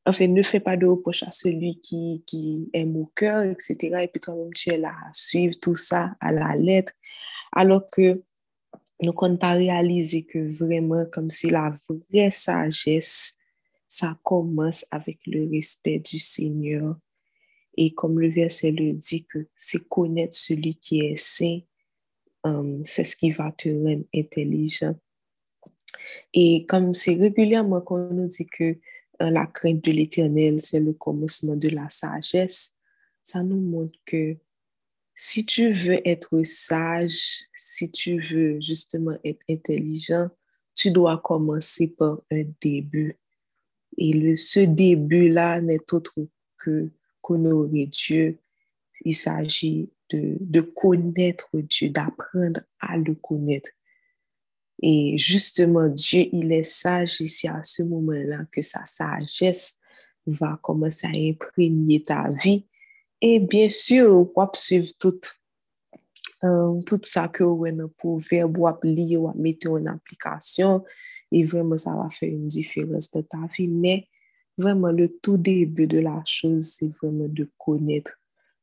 enfin, 0.07 0.29
ne 0.29 0.43
fais 0.43 0.61
pas 0.61 0.77
de 0.77 0.87
reproche 0.87 1.23
à 1.23 1.31
celui 1.31 1.81
qui, 1.81 2.23
qui 2.27 2.69
aime 2.73 2.97
au 2.97 3.11
cœur, 3.15 3.43
etc. 3.43 3.77
Et 4.03 4.09
puis 4.09 4.21
toi-même, 4.21 4.53
tu 4.55 4.73
es 4.73 4.79
là 4.79 4.91
à 4.91 5.13
suivre 5.13 5.55
tout 5.61 5.75
ça 5.75 6.15
à 6.21 6.33
la 6.33 6.55
lettre, 6.55 6.93
alors 7.53 7.89
que 7.91 8.23
nous 9.03 9.13
ne 9.13 9.37
pas 9.37 9.55
réaliser 9.55 10.25
que 10.25 10.39
vraiment, 10.39 11.05
comme 11.13 11.31
si 11.31 11.51
la 11.51 11.75
vraie 11.89 12.31
sagesse, 12.31 13.39
ça 13.89 14.19
commence 14.23 14.87
avec 14.91 15.19
le 15.27 15.49
respect 15.51 15.99
du 15.99 16.19
Seigneur. 16.19 16.97
Et 17.77 17.93
comme 17.93 18.21
le 18.21 18.29
verset 18.29 18.71
le 18.71 18.93
dit, 18.93 19.25
que 19.25 19.47
c'est 19.57 19.87
connaître 19.89 20.37
celui 20.37 20.77
qui 20.77 21.01
est 21.01 21.17
saint, 21.17 21.59
um, 22.45 22.85
c'est 22.85 23.05
ce 23.05 23.17
qui 23.17 23.31
va 23.33 23.53
te 23.53 23.69
rendre 23.69 24.05
intelligent. 24.15 24.97
Et 26.33 26.67
comme 26.67 26.95
c'est 26.95 27.15
régulièrement 27.15 27.81
qu'on 27.81 28.11
nous 28.11 28.29
dit 28.29 28.47
que 28.47 28.79
la 29.21 29.47
crainte 29.47 29.85
de 29.85 29.93
l'éternel, 29.93 30.61
c'est 30.61 30.81
le 30.81 30.93
commencement 30.93 31.57
de 31.57 31.69
la 31.69 31.89
sagesse. 31.89 32.75
Ça 33.23 33.43
nous 33.43 33.61
montre 33.61 33.99
que 34.05 34.37
si 35.15 35.47
tu 35.47 35.73
veux 35.73 36.07
être 36.07 36.43
sage, 36.45 37.45
si 37.57 37.91
tu 37.91 38.19
veux 38.19 38.61
justement 38.61 39.17
être 39.25 39.41
intelligent, 39.49 40.29
tu 40.75 40.91
dois 40.91 41.19
commencer 41.19 41.89
par 41.89 42.21
un 42.33 42.45
début. 42.61 43.17
Et 43.97 44.13
le, 44.13 44.35
ce 44.35 44.61
début-là 44.61 45.61
n'est 45.61 45.93
autre 45.93 46.15
que 46.59 46.91
qu'honorer 47.21 47.87
Dieu. 47.87 48.39
Il 49.05 49.15
s'agit 49.15 49.89
de, 50.11 50.37
de 50.41 50.61
connaître 50.61 51.49
Dieu, 51.55 51.91
d'apprendre 51.91 52.61
à 52.81 52.97
le 52.97 53.15
connaître. 53.15 53.71
Et 54.83 55.17
justement, 55.17 55.89
Dieu, 55.89 56.27
il 56.33 56.53
est 56.53 56.65
sage 56.65 57.21
et 57.21 57.29
c'est 57.29 57.49
à 57.49 57.63
ce 57.63 57.83
moment-là 57.85 58.45
que 58.51 58.63
sa 58.63 58.85
sagesse 58.85 59.79
va 60.27 60.59
commencer 60.63 61.07
à 61.07 61.11
imprégner 61.11 62.03
ta 62.03 62.29
vie. 62.43 62.67
Et 63.27 63.41
bien 63.41 63.71
sûr, 63.71 64.31
va 64.37 64.51
suivre 64.53 64.93
tout, 64.99 65.19
euh, 66.45 66.83
tout 66.83 67.01
ça 67.05 67.27
que 67.29 67.43
vous 67.43 67.65
avez 67.65 67.89
pour 67.97 68.23
faire, 68.23 68.47
vous 68.47 68.69
lire, 68.83 69.23
vous 69.23 69.33
mettre 69.35 69.71
en 69.71 69.87
application. 69.87 70.85
Et 71.33 71.43
vraiment, 71.43 71.79
ça 71.79 71.95
va 71.97 72.11
faire 72.11 72.29
une 72.29 72.49
différence 72.49 73.11
dans 73.11 73.23
ta 73.23 73.39
vie. 73.57 73.67
Mais 73.67 74.09
vraiment, 74.59 74.93
le 74.93 75.09
tout 75.23 75.39
début 75.39 75.87
de 75.87 76.01
la 76.01 76.23
chose, 76.27 76.67
c'est 76.67 76.93
vraiment 77.01 77.27
de 77.27 77.51
connaître 77.57 78.13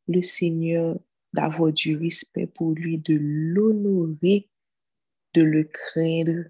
le 0.08 0.22
Seigneur, 0.22 1.00
d'avoir 1.34 1.74
du 1.74 1.98
respect 1.98 2.46
pour 2.46 2.74
lui, 2.74 3.00
de 3.00 3.18
l'honorer 3.20 4.48
de 5.34 5.42
le 5.42 5.64
craindre. 5.64 6.44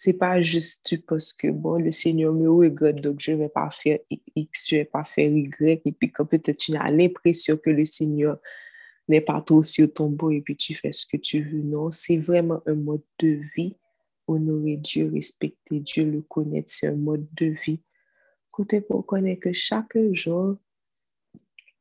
C'est 0.00 0.12
pas 0.12 0.40
juste 0.40 1.04
parce 1.08 1.32
que, 1.32 1.48
bon, 1.48 1.74
le 1.74 1.90
Seigneur 1.90 2.32
me 2.32 2.48
regarde, 2.48 3.00
donc 3.00 3.18
je 3.18 3.32
vais 3.32 3.48
pas 3.48 3.68
faire 3.68 3.98
X, 4.36 4.68
je 4.68 4.76
vais 4.76 4.84
pas 4.84 5.02
faire 5.02 5.28
Y, 5.28 5.82
et 5.84 5.90
puis 5.90 6.12
quand 6.12 6.24
peut-être 6.24 6.56
tu 6.56 6.76
as 6.76 6.88
l'impression 6.92 7.56
que 7.56 7.70
le 7.70 7.84
Seigneur 7.84 8.38
n'est 9.08 9.20
pas 9.20 9.42
trop 9.42 9.64
sur 9.64 9.92
ton 9.92 10.08
beau 10.08 10.30
et 10.30 10.40
puis 10.40 10.56
tu 10.56 10.76
fais 10.76 10.92
ce 10.92 11.04
que 11.04 11.16
tu 11.16 11.42
veux. 11.42 11.62
Non, 11.62 11.90
c'est 11.90 12.16
vraiment 12.16 12.62
un 12.66 12.76
mode 12.76 13.02
de 13.18 13.40
vie. 13.56 13.74
Honorer 14.28 14.76
Dieu, 14.76 15.10
respecter 15.12 15.80
Dieu, 15.80 16.04
le 16.04 16.20
connaître, 16.20 16.68
c'est 16.70 16.86
un 16.86 16.94
mode 16.94 17.26
de 17.32 17.46
vie. 17.46 17.82
Côté 18.52 18.80
pour 18.80 19.04
connaître 19.04 19.40
que 19.40 19.52
chaque 19.52 19.98
jour, 20.12 20.58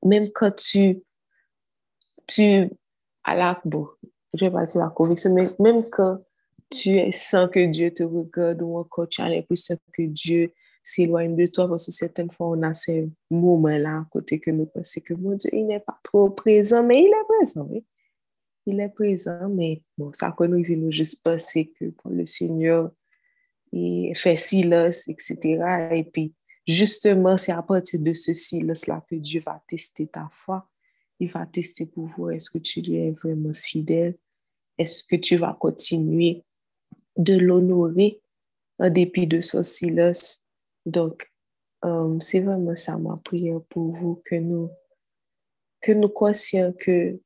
même 0.04 0.32
quand 0.32 0.56
tu, 0.56 1.04
tu, 2.26 2.68
à 3.24 3.62
bon, 3.64 3.88
je 4.34 4.46
vais 4.46 4.52
pas 4.52 4.66
dire 4.66 4.82
la 4.82 4.90
conviction, 4.90 5.36
mais 5.36 5.50
même 5.60 5.88
quand 5.92 6.20
tu 6.70 7.12
sens 7.12 7.50
que 7.50 7.66
Dieu 7.66 7.92
te 7.92 8.04
regarde 8.04 8.62
ou 8.62 8.78
encore 8.78 9.08
tu 9.08 9.22
as 9.22 9.30
l'impression 9.30 9.78
que 9.94 10.04
Dieu 10.04 10.52
s'éloigne 10.84 11.36
de 11.36 11.48
toi 11.48 11.68
parce 11.68 11.86
que 11.86 11.92
certaines 11.92 12.32
fois 12.32 12.48
on 12.50 12.62
a 12.64 12.74
ces 12.74 13.10
moments-là 13.30 14.00
à 14.00 14.08
côté 14.10 14.40
que 14.40 14.52
nous 14.52 14.66
pensons 14.66 15.02
que 15.02 15.14
mon 15.14 15.36
Dieu, 15.36 15.50
il 15.54 15.68
n'est 15.68 15.80
pas 15.80 16.00
trop 16.04 16.30
présent, 16.30 16.84
mais 16.84 17.02
il 17.02 17.08
est 17.08 17.28
présent, 17.28 17.68
oui. 17.70 17.86
Il 18.66 18.80
est 18.82 18.90
présent, 18.90 19.50
mais 19.50 19.82
bon, 19.98 20.12
ça 20.14 20.32
qu'on 20.32 20.50
nous 20.50 20.64
nous 20.76 20.92
juste 20.92 21.24
penser 21.24 21.72
que 21.80 21.86
le 22.10 22.26
Seigneur, 22.26 22.92
il 23.72 24.14
fait 24.16 24.36
silence, 24.36 25.08
etc. 25.08 25.38
Et 25.94 26.04
puis, 26.04 26.34
justement, 26.68 27.38
c'est 27.38 27.54
à 27.54 27.62
partir 27.62 28.02
de 28.02 28.14
ce 28.14 28.34
silence-là 28.34 29.06
que 29.10 29.16
Dieu 29.16 29.42
va 29.46 29.64
tester 29.68 30.08
ta 30.08 30.30
foi. 30.32 30.70
Il 31.20 31.32
va 31.32 31.46
tester 31.46 31.86
pour 31.86 32.08
voir 32.08 32.32
est-ce 32.32 32.50
que 32.50 32.58
tu 32.58 32.82
lui 32.82 32.98
es 32.98 33.12
vraiment 33.12 33.54
fidèle. 33.54 34.18
Est-ce 34.78 35.04
que 35.04 35.16
tu 35.16 35.38
vas 35.38 35.58
continuer 35.58 36.44
de 37.18 37.38
l'honorer 37.38 38.22
en 38.80 38.90
dépit 38.90 39.28
de 39.28 39.42
son 39.42 39.64
silence. 39.64 40.46
Donc, 40.86 41.32
euh, 41.86 42.18
c'est 42.22 42.42
vraiment 42.42 42.76
ça 42.76 42.98
ma 42.98 43.18
prière 43.18 43.62
pour 43.70 43.94
vous, 43.94 44.22
que 44.26 44.36
nous, 44.36 44.70
que 45.82 45.92
nous 45.92 46.10
conscients 46.10 46.74
que 46.74 47.20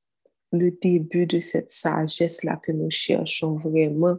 le 0.52 0.72
début 0.72 1.26
de 1.26 1.40
cette 1.40 1.72
sagesse-là 1.72 2.58
que 2.58 2.72
nous 2.72 2.90
cherchons 2.90 3.56
vraiment, 3.58 4.18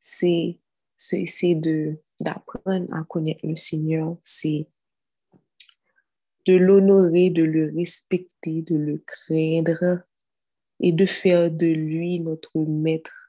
c'est 0.00 0.58
essayer 1.12 1.54
d'apprendre 2.20 2.92
à 2.92 3.04
connaître 3.04 3.46
le 3.46 3.56
Seigneur, 3.56 4.16
c'est 4.24 4.66
de 6.46 6.54
l'honorer, 6.54 7.30
de 7.30 7.42
le 7.42 7.72
respecter, 7.74 8.62
de 8.62 8.76
le 8.76 9.02
craindre 9.06 10.02
et 10.80 10.92
de 10.92 11.06
faire 11.06 11.50
de 11.50 11.66
lui 11.66 12.20
notre 12.20 12.58
maître 12.58 13.23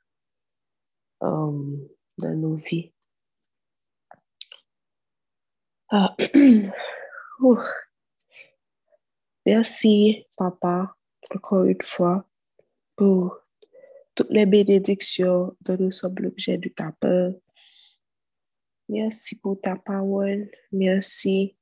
um, 1.25 1.87
dans 2.17 2.35
nos 2.35 2.55
vies. 2.55 2.93
Ah. 5.91 6.15
Merci, 9.45 10.25
papa, 10.37 10.95
encore 11.29 11.65
une 11.65 11.81
fois, 11.81 12.27
pour 12.95 13.39
toutes 14.15 14.31
les 14.31 14.45
bénédictions 14.45 15.55
dont 15.61 15.77
nous 15.79 15.91
sommes 15.91 16.15
l'objet 16.17 16.57
de 16.57 16.69
ta 16.69 16.91
peur. 16.93 17.33
Merci 18.89 19.35
pour 19.35 19.59
ta 19.61 19.75
parole. 19.75 20.49
Merci 20.71 21.55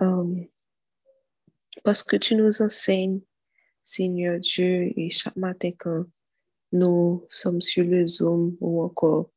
um, 0.00 0.46
parce 1.82 2.02
que 2.02 2.16
tu 2.16 2.34
nous 2.34 2.60
enseignes, 2.60 3.20
Seigneur 3.84 4.38
Dieu, 4.40 4.92
et 4.96 5.10
chaque 5.10 5.36
matin 5.36 5.70
quand 5.78 6.04
nous 6.72 7.24
sommes 7.28 7.60
sur 7.60 7.84
le 7.84 8.06
Zoom 8.06 8.56
ou 8.60 8.82
encore 8.82 9.30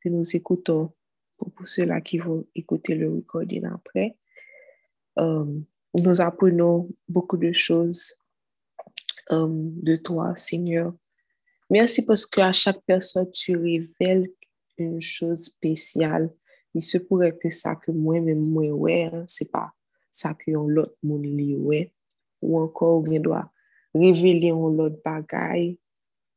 que 0.00 0.08
nous 0.08 0.24
écoutons 0.36 0.92
pour 1.36 1.52
ceux-là 1.64 2.00
qui 2.00 2.18
vont 2.18 2.46
écouter 2.54 2.94
le 2.94 3.12
recording 3.12 3.64
après. 3.64 4.16
Euh, 5.18 5.44
nous 5.94 6.20
apprenons 6.20 6.88
beaucoup 7.08 7.36
de 7.36 7.52
choses 7.52 8.14
euh, 9.32 9.46
de 9.48 9.96
toi, 9.96 10.34
Seigneur. 10.36 10.94
Merci 11.68 12.04
parce 12.04 12.26
qu'à 12.26 12.52
chaque 12.52 12.80
personne, 12.86 13.30
tu 13.32 13.56
révèles 13.56 14.30
une 14.78 15.00
chose 15.00 15.44
spéciale. 15.44 16.32
Il 16.74 16.82
se 16.82 16.98
pourrait 16.98 17.36
que 17.36 17.50
ça 17.50 17.76
que 17.76 17.90
moi-même, 17.90 18.40
moi, 18.40 18.70
ouais, 18.70 19.04
hein, 19.04 19.24
c'est 19.26 19.50
pas 19.50 19.72
ça 20.10 20.34
que 20.34 20.50
l'autre 20.50 20.96
monde 21.02 21.26
ouais. 21.26 21.92
Ou 22.42 22.58
encore, 22.58 23.04
on 23.06 23.20
doit 23.20 23.52
révéler 23.94 24.50
l'autre 24.50 25.00
bagaille 25.04 25.78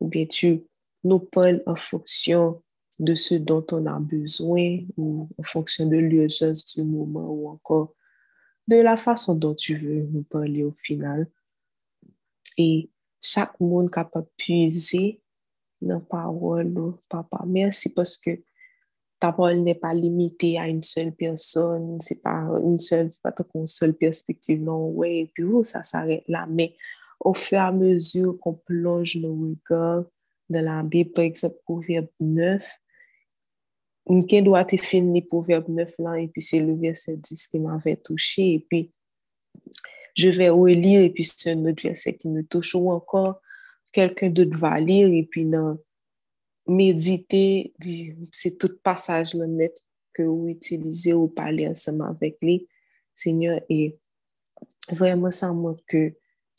ou 0.03 0.09
bien 0.09 0.25
tu 0.25 0.63
nous 1.05 1.19
parles 1.19 1.63
en 1.65 1.75
fonction 1.75 2.61
de 2.99 3.15
ce 3.15 3.35
dont 3.35 3.65
on 3.71 3.85
a 3.85 3.97
besoin 3.99 4.79
ou 4.97 5.29
en 5.37 5.43
fonction 5.43 5.87
de 5.87 5.95
l'urgence 5.95 6.75
du 6.75 6.83
moment 6.83 7.31
ou 7.31 7.49
encore 7.49 7.95
de 8.67 8.75
la 8.75 8.97
façon 8.97 9.33
dont 9.33 9.55
tu 9.55 9.75
veux 9.75 10.03
nous 10.11 10.23
parler 10.23 10.63
au 10.63 10.73
final. 10.73 11.27
Et 12.57 12.91
chaque 13.21 13.57
monde 13.61 13.89
capable 13.89 14.25
de 14.25 14.31
puiser 14.37 15.21
dans 15.81 15.95
la 15.95 15.99
parole, 16.01 16.73
papa. 17.09 17.43
Merci 17.47 17.93
parce 17.93 18.17
que 18.17 18.31
ta 19.19 19.31
parole 19.31 19.61
n'est 19.61 19.75
pas 19.75 19.93
limitée 19.93 20.59
à 20.59 20.67
une 20.67 20.83
seule 20.83 21.13
personne, 21.13 21.97
c'est 22.01 22.21
pas 22.21 22.45
une 22.61 22.77
seule, 22.77 23.09
c'est 23.09 23.21
pas 23.21 23.33
une 23.55 23.67
seule 23.67 23.93
perspective, 23.93 24.61
non, 24.61 24.89
ouais, 24.89 25.19
et 25.19 25.31
puis 25.33 25.45
oh, 25.45 25.63
ça 25.63 25.81
s'arrête 25.83 26.25
là. 26.27 26.45
Mais 26.49 26.75
au 27.23 27.33
fur 27.33 27.57
et 27.57 27.61
à 27.61 27.71
mesure 27.71 28.37
qu'on 28.39 28.53
plonge 28.53 29.15
nos 29.15 29.33
regards 29.33 30.05
dans 30.49 30.61
la 30.61 30.83
Bible, 30.83 31.11
par 31.11 31.23
exemple, 31.23 31.55
Proverbe 31.63 32.09
9, 32.19 32.67
qui 34.27 34.41
doit 34.41 34.61
être 34.61 34.83
fini 34.83 35.21
Proverbe 35.21 35.69
9 35.69 35.95
là, 35.99 36.19
et 36.19 36.27
puis 36.27 36.41
c'est 36.41 36.59
le 36.59 36.75
verset 36.75 37.15
10 37.15 37.47
qui 37.47 37.59
m'avait 37.59 37.95
touché, 37.95 38.55
et 38.55 38.59
puis 38.59 38.91
je 40.15 40.29
vais 40.29 40.49
relire, 40.49 41.01
et 41.01 41.09
puis 41.09 41.23
c'est 41.23 41.53
un 41.53 41.65
autre 41.65 41.81
verset 41.81 42.15
qui 42.15 42.27
me 42.27 42.43
touche, 42.43 42.75
ou 42.75 42.91
encore 42.91 43.41
quelqu'un 43.91 44.29
d'autre 44.29 44.57
va 44.57 44.77
lire, 44.79 45.07
et 45.07 45.23
puis 45.23 45.45
non, 45.45 45.79
méditer, 46.67 47.73
c'est 48.31 48.57
tout 48.57 48.77
passage 48.83 49.33
là 49.33 49.47
net 49.47 49.77
que 50.13 50.23
vous 50.23 50.49
utilisez 50.49 51.13
ou 51.13 51.27
parlez 51.27 51.67
ensemble 51.67 52.05
avec 52.05 52.37
lui, 52.41 52.67
Seigneur, 53.15 53.61
et 53.69 53.97
vraiment 54.91 55.31
ça 55.31 55.53
montre 55.53 55.83
que 55.87 56.13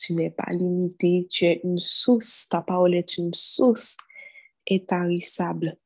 tu 0.04 0.14
n'es 0.14 0.30
pas 0.30 0.48
limité, 0.50 1.26
tu 1.30 1.46
es 1.46 1.60
une 1.64 1.80
source, 1.80 2.48
ta 2.48 2.60
parole 2.60 2.94
est 2.94 3.16
une 3.16 3.32
source 3.32 3.96
étarissable. 4.66 5.78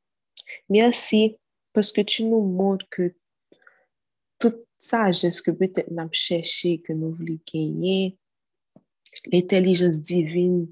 Merci 0.67 1.37
parce 1.73 1.91
que 1.91 2.01
tu 2.01 2.25
nous 2.25 2.41
montres 2.41 2.85
que 2.89 3.13
toute 4.37 4.65
sagesse 4.77 5.41
que 5.41 5.51
peut-être 5.51 5.89
nous 5.91 5.99
avons 5.99 6.09
cherché, 6.11 6.81
que 6.81 6.91
nous 6.91 7.13
voulons 7.13 7.39
gagner, 7.53 8.17
l'intelligence 9.31 10.01
divine 10.01 10.67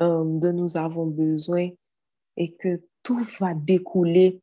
euh, 0.00 0.24
dont 0.24 0.52
nous 0.52 0.76
avons 0.76 1.06
besoin 1.06 1.70
et 2.36 2.52
que 2.52 2.76
tout 3.02 3.26
va 3.40 3.54
découler 3.54 4.40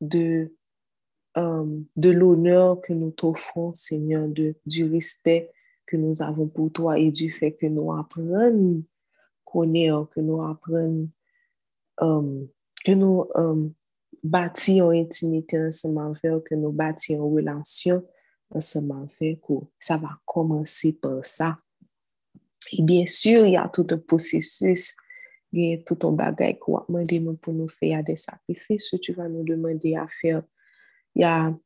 de, 0.00 0.54
euh, 1.36 1.80
de 1.96 2.10
l'honneur 2.10 2.80
que 2.80 2.92
nous 2.92 3.10
t'offrons, 3.10 3.74
Seigneur, 3.74 4.26
de, 4.28 4.54
du 4.64 4.84
respect 4.84 5.50
que 5.86 5.96
nous 5.96 6.22
avons 6.22 6.48
pour 6.48 6.72
toi 6.72 6.98
et 6.98 7.10
du 7.10 7.30
fait 7.30 7.52
que 7.52 7.66
nous 7.66 7.92
apprenons 7.92 8.82
connaître, 9.46 10.10
que 10.10 10.20
nous 10.20 10.42
apprenons, 10.42 11.08
um, 12.00 12.48
que 12.84 12.92
nous 12.92 13.26
um, 13.34 13.72
intimité 14.32 15.58
ensemble 15.58 16.00
avec 16.00 16.44
que 16.44 16.54
nous 16.54 16.72
bâti 16.72 17.16
en 17.16 17.30
relation 17.30 18.04
ensemble 18.50 19.08
avec 19.20 19.42
ça 19.78 19.96
va 19.96 20.18
commencer 20.24 20.92
par 20.92 21.24
ça. 21.24 21.58
Et 22.72 22.82
bien 22.82 23.06
sûr, 23.06 23.46
il 23.46 23.52
y 23.52 23.56
a 23.56 23.68
tout 23.68 23.86
un 23.90 23.98
processus, 23.98 24.96
il 25.52 25.70
y 25.70 25.74
a 25.74 25.78
tout 25.78 25.98
un 26.06 26.12
bagage 26.12 26.58
qu'on 26.58 26.84
va 26.88 27.02
demander 27.02 27.38
pour 27.38 27.54
nous 27.54 27.68
faire 27.68 28.02
des 28.02 28.16
sacrifices, 28.16 28.94
tu 29.00 29.12
vas 29.12 29.28
nous 29.28 29.44
demander 29.44 29.94
à 29.94 30.06
faire. 30.08 30.42
Il 31.14 31.22
y 31.22 31.24
a 31.24 31.56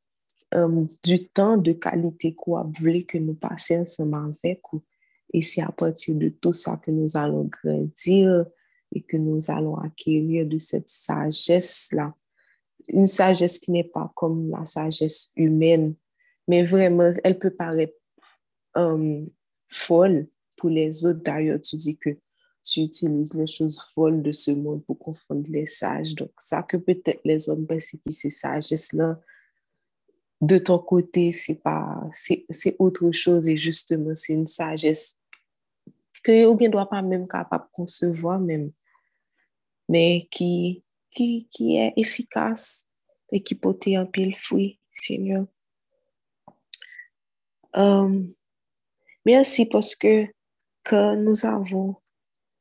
um, 0.55 0.89
du 1.03 1.29
temps 1.29 1.57
de 1.57 1.73
qualité 1.73 2.35
qu'on 2.35 2.71
voulu 2.79 3.05
que 3.05 3.19
nous 3.19 3.35
passions 3.35 3.83
ensemble 3.83 4.35
avec. 4.45 4.63
Et 5.33 5.43
c'est 5.43 5.63
à 5.63 5.71
partir 5.71 6.17
de 6.17 6.29
tout 6.29 6.53
ça 6.53 6.77
que 6.77 6.91
nous 6.91 7.17
allons 7.17 7.45
grandir 7.45 8.47
et 8.93 9.03
que 9.03 9.17
nous 9.17 9.51
allons 9.51 9.77
acquérir 9.77 10.47
de 10.47 10.59
cette 10.59 10.89
sagesse-là. 10.89 12.15
Une 12.89 13.07
sagesse 13.07 13.59
qui 13.59 13.71
n'est 13.71 13.85
pas 13.85 14.13
comme 14.17 14.51
la 14.51 14.67
sagesse 14.67 15.33
humaine, 15.37 15.95
mais 16.49 16.65
vraiment, 16.65 17.13
elle 17.23 17.39
peut 17.39 17.55
paraître 17.55 17.95
um, 18.75 19.29
folle 19.69 20.27
pour 20.57 20.71
les 20.71 21.07
autres. 21.07 21.23
D'ailleurs, 21.23 21.61
tu 21.61 21.77
dis 21.77 21.97
que 21.97 22.11
tu 22.63 22.81
utilises 22.81 23.33
les 23.35 23.47
choses 23.47 23.81
folles 23.95 24.23
de 24.23 24.33
ce 24.33 24.51
monde 24.51 24.85
pour 24.85 24.99
confondre 24.99 25.47
les 25.49 25.67
sages. 25.67 26.15
Donc, 26.15 26.33
ça 26.39 26.63
que 26.63 26.77
peut-être 26.77 27.21
les 27.25 27.49
hommes 27.49 27.67
pensent 27.67 27.93
que 27.93 28.13
c'est 28.13 28.31
sagesse-là, 28.31 29.21
de 30.41 30.59
ton 30.59 30.79
côté, 30.79 31.33
c'est 31.33 31.57
pas, 31.63 32.03
c'est 32.15 32.77
autre 32.79 33.11
chose 33.13 33.47
et 33.47 33.57
justement, 33.57 34.15
c'est 34.15 34.33
une 34.33 34.47
sagesse 34.47 35.19
que 36.23 36.45
aucun 36.47 36.69
doit 36.69 36.89
pas 36.89 37.03
même 37.03 37.27
capable 37.27 37.65
de 37.65 37.73
concevoir 37.73 38.41
même, 38.41 38.73
mais 39.89 40.29
qui, 40.31 40.83
qui, 41.11 41.47
qui 41.51 41.77
est 41.77 41.93
efficace 41.97 42.87
et 43.33 43.43
qui 43.43 43.55
peut 43.55 43.77
un 43.87 44.07
pile 44.07 44.37
fruit, 44.37 44.79
Seigneur. 44.93 45.47
Um, 47.73 48.35
merci 49.25 49.67
parce 49.67 49.95
que 49.95 50.27
quand 50.85 51.17
nous 51.17 51.47
avons, 51.47 51.97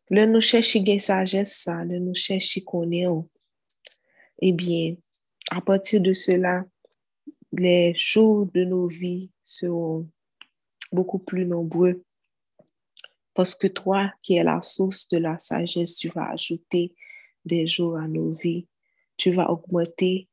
le 0.09 0.25
nous 0.25 0.41
cherchons 0.41 0.83
la 0.85 0.99
sagesse, 0.99 1.67
le 1.67 1.99
nous 1.99 2.15
cherchons 2.15 2.61
qu'on 2.61 2.91
est, 2.91 3.05
eh 4.41 4.51
bien, 4.51 4.95
à 5.51 5.61
partir 5.61 6.01
de 6.01 6.13
cela, 6.13 6.65
les 7.51 7.93
jours 7.95 8.47
de 8.53 8.63
nos 8.63 8.87
vies 8.87 9.29
seront 9.43 10.07
beaucoup 10.91 11.19
plus 11.19 11.45
nombreux. 11.45 12.03
Parce 13.33 13.55
que 13.55 13.67
toi, 13.67 14.11
qui 14.21 14.35
es 14.35 14.43
la 14.43 14.61
source 14.61 15.07
de 15.07 15.17
la 15.17 15.37
sagesse, 15.39 15.95
tu 15.95 16.09
vas 16.09 16.29
ajouter 16.29 16.93
des 17.45 17.67
jours 17.67 17.97
à 17.97 18.07
nos 18.07 18.33
vies. 18.33 18.67
Tu 19.17 19.31
vas 19.31 19.49
augmenter 19.49 20.27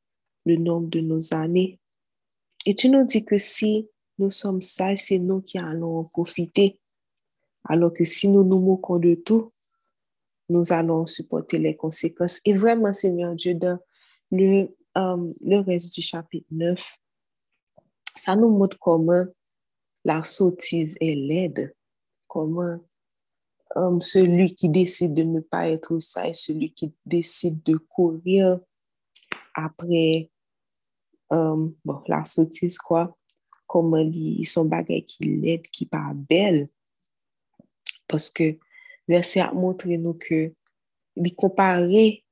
le 0.45 0.57
nombre 0.57 0.89
de 0.89 1.01
nos 1.01 1.35
années. 1.35 1.79
Et 2.65 2.75
tu 2.75 2.89
nous 2.89 3.05
dis 3.05 3.25
que 3.25 3.39
si 3.39 3.89
nous 4.19 4.31
sommes 4.31 4.63
sages, 4.63 5.01
c'est 5.01 5.19
nous 5.19 5.41
qui 5.41 5.59
allons 5.59 5.99
en 5.99 6.05
profiter. 6.05 6.81
Alors 7.65 7.93
que 7.93 8.05
si 8.05 8.29
nous 8.29 8.45
nous 8.45 8.59
moquons 8.59 8.99
de 8.99 9.15
tout, 9.15 9.53
nous 10.49 10.73
allons 10.73 11.07
supporter 11.07 11.59
les 11.59 11.77
conséquences. 11.77 12.41
Et 12.45 12.55
vraiment, 12.55 12.93
Seigneur 12.93 13.35
Dieu, 13.35 13.55
dans 13.55 13.79
le, 14.31 14.69
euh, 14.97 15.33
le 15.45 15.59
reste 15.59 15.95
du 15.95 16.03
chapitre 16.03 16.47
9, 16.51 16.99
ça 18.17 18.37
nous 18.37 18.49
montre 18.49 18.79
comment 18.79 19.25
la 20.05 20.23
sottise 20.25 20.97
est 21.01 21.15
laide, 21.15 21.75
comment 22.27 22.79
um, 23.75 24.01
celui 24.01 24.55
qui 24.55 24.69
décide 24.69 25.15
de 25.15 25.23
ne 25.23 25.41
pas 25.41 25.69
être 25.69 25.99
sage, 25.99 26.37
celui 26.37 26.73
qui 26.73 26.93
décide 27.05 27.63
de 27.63 27.77
courir 27.77 28.61
après 29.55 30.31
bon, 31.31 32.03
la 32.07 32.25
sottise, 32.25 32.79
quoi, 32.79 33.17
comment 33.67 33.99
ils 33.99 34.45
sont 34.45 34.65
bagay 34.65 35.03
qui 35.03 35.25
l'aide, 35.25 35.67
qui 35.69 35.87
pas 35.87 36.13
belle. 36.15 36.69
Parce 38.07 38.31
que 38.31 38.59
verset 39.09 39.41
a 39.41 39.53
montré 39.53 39.99
nous 39.99 40.15
que 40.15 40.53
il 41.17 41.35
comparer 41.35 42.25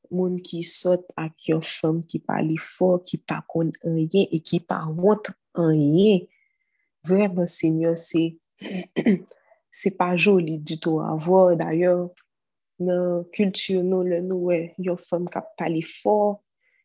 qui 0.43 0.63
saute 0.63 1.07
à 1.17 1.29
une 1.49 1.63
femme 1.63 2.05
qui 2.05 2.19
parle 2.19 2.57
fort, 2.59 3.05
qui 3.05 3.19
pas 3.19 3.45
rien 3.83 4.25
et 4.31 4.41
qui 4.41 4.61
pas 4.61 4.87
honte 4.87 5.31
rien. 5.55 6.19
Vraiment, 7.05 7.47
Seigneur, 7.47 7.99
c'est 7.99 8.37
c'est 9.71 9.97
pas 9.97 10.17
joli 10.17 10.59
du 10.59 10.79
tout 10.79 11.01
à 11.01 11.15
voir. 11.17 11.57
D'ailleurs, 11.57 12.11
dans 12.79 13.19
la 13.19 13.25
culture, 13.33 13.83
le 13.83 14.21
nous, 14.21 14.51
une 14.51 14.97
femme 14.97 15.29
qui 15.29 15.39
parle 15.57 15.83
fort, 15.83 16.43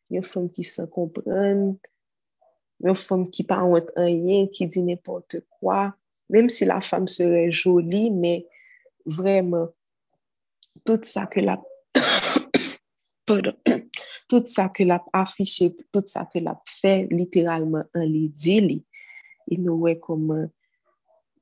une 0.09 0.23
femme 0.23 0.49
qui 0.49 0.63
se 0.63 0.81
comprend, 0.81 1.75
une 2.83 2.95
femme 2.95 3.29
qui 3.29 3.43
pas 3.43 3.63
honte 3.63 3.91
rien, 3.95 4.47
qui 4.47 4.67
dit 4.67 4.83
n'importe 4.83 5.37
quoi. 5.59 5.95
Même 6.29 6.49
si 6.49 6.65
la 6.65 6.81
femme 6.81 7.07
serait 7.07 7.51
jolie, 7.51 8.11
mais 8.11 8.47
vraiment, 9.05 9.69
tout 10.85 10.99
ça 11.03 11.25
que 11.25 11.39
la 11.39 11.61
tout 14.29 14.43
ça 14.45 14.69
que 14.69 14.83
l'a 14.83 15.03
affiché, 15.13 15.75
tout 15.91 16.03
ça 16.05 16.27
que 16.31 16.39
l'a 16.39 16.59
fait 16.65 17.07
littéralement 17.11 17.83
en 17.93 18.01
les 18.01 18.29
dit, 18.29 18.85
il 19.47 19.63
nous 19.63 19.77
voit 19.77 19.95
comme, 19.95 20.49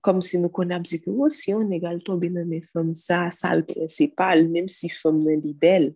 comme 0.01 0.21
si 0.21 0.39
nous 0.39 0.49
connaissions 0.49 0.81
dit 0.81 1.01
que 1.01 1.09
oh, 1.09 1.29
si 1.29 1.53
on 1.53 1.69
égale 1.71 2.01
tomber 2.03 2.29
dans 2.29 2.47
les 2.47 2.61
femmes, 2.61 2.95
ça, 2.95 3.29
ça 3.31 3.51
le 3.53 3.63
principal, 3.63 4.47
même 4.49 4.69
si 4.69 4.89
femme 4.89 5.27
est 5.29 5.53
belle. 5.53 5.95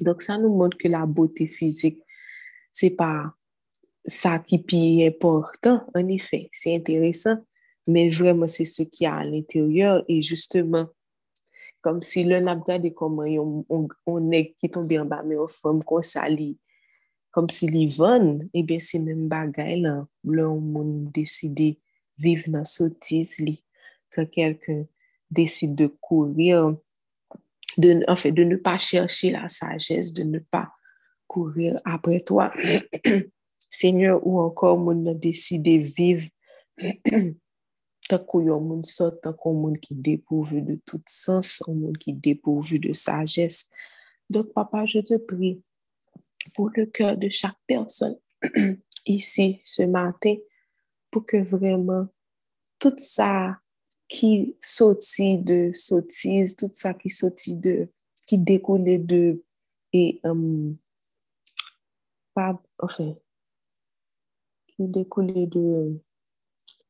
Donc, 0.00 0.22
ça 0.22 0.38
nous 0.38 0.54
montre 0.54 0.78
que 0.78 0.88
la 0.88 1.04
beauté 1.06 1.46
physique, 1.46 2.02
c'est 2.72 2.90
pas 2.90 3.32
ça 4.06 4.38
qui 4.38 4.64
est 5.02 5.08
important, 5.08 5.84
en 5.94 6.08
effet, 6.08 6.48
c'est 6.52 6.74
intéressant, 6.74 7.36
mais 7.86 8.10
vraiment, 8.10 8.46
c'est 8.46 8.64
ce 8.64 8.82
qu'il 8.82 9.04
y 9.04 9.06
a 9.06 9.16
à 9.16 9.24
l'intérieur. 9.24 10.04
Et 10.08 10.22
justement, 10.22 10.86
comme 11.80 12.02
si 12.02 12.24
l'un 12.24 12.46
a 12.46 12.54
regardé 12.54 12.92
comment 12.92 13.22
on, 13.68 13.88
on, 14.06 14.30
est 14.32 14.54
qui 14.60 14.70
tombe 14.70 14.92
en 14.94 15.04
bas, 15.04 15.22
mais 15.24 15.36
on 15.36 15.48
femme 15.48 15.82
qu'on 15.84 16.02
sali, 16.02 16.58
comme 17.30 17.48
si 17.48 17.68
les 17.68 17.86
vont, 17.86 18.40
et 18.52 18.62
bien 18.62 18.80
c'est 18.80 18.98
même 18.98 19.28
bagaille 19.28 19.80
là, 19.80 20.06
là 20.24 20.48
on 20.48 21.10
décide 21.12 21.76
vivre 22.18 22.44
dans 22.48 22.64
sottise 22.64 23.38
li, 23.38 23.64
quand 24.12 24.26
quelqu'un 24.26 24.84
décide 25.30 25.74
de 25.74 25.86
courir, 25.86 26.76
de, 27.76 28.02
en 28.08 28.16
fait, 28.16 28.32
de 28.32 28.44
ne 28.44 28.56
pas 28.56 28.78
chercher 28.78 29.30
la 29.30 29.48
sagesse, 29.48 30.12
de 30.12 30.24
ne 30.24 30.38
pas 30.38 30.72
courir 31.26 31.80
après 31.84 32.20
toi, 32.20 32.52
Seigneur, 33.70 34.26
ou 34.26 34.40
encore 34.40 34.78
on 34.78 35.06
a 35.06 35.14
décidé 35.14 35.78
vivre 35.78 36.26
tant 38.08 38.18
qu'on 38.18 38.40
y 38.40 38.48
a 38.48 38.58
monde 38.58 38.86
sort, 38.86 39.20
tant 39.20 39.34
qu'on 39.34 39.52
monde 39.52 39.78
qui 39.78 39.94
dépourvu 39.94 40.62
de 40.62 40.80
tout 40.86 41.02
sens, 41.06 41.62
un 41.68 41.74
monde 41.74 41.98
qui 41.98 42.14
dépourvu 42.14 42.80
de 42.80 42.92
sagesse. 42.92 43.70
Donc, 44.30 44.52
papa, 44.52 44.86
je 44.86 45.00
te 45.00 45.16
prie 45.18 45.62
pour 46.54 46.70
le 46.74 46.86
cœur 46.86 47.16
de 47.16 47.28
chaque 47.28 47.58
personne 47.66 48.16
ici 49.06 49.60
ce 49.64 49.82
matin, 49.82 50.34
pour 51.10 51.26
que 51.26 51.36
vraiment 51.36 52.08
tout 52.78 52.94
ça 52.96 53.58
qui 54.08 54.56
sortit 54.60 55.38
de 55.38 55.70
sottise, 55.72 56.56
tout 56.56 56.70
ça 56.72 56.94
qui 56.94 57.10
sortit 57.10 57.56
de, 57.56 57.90
qui 58.26 58.38
découlait 58.38 58.98
de, 58.98 59.44
et, 59.92 60.20
um, 60.24 60.76
enfin, 62.34 62.58
qui 64.68 64.86
découlait 64.88 65.46
de, 65.46 66.00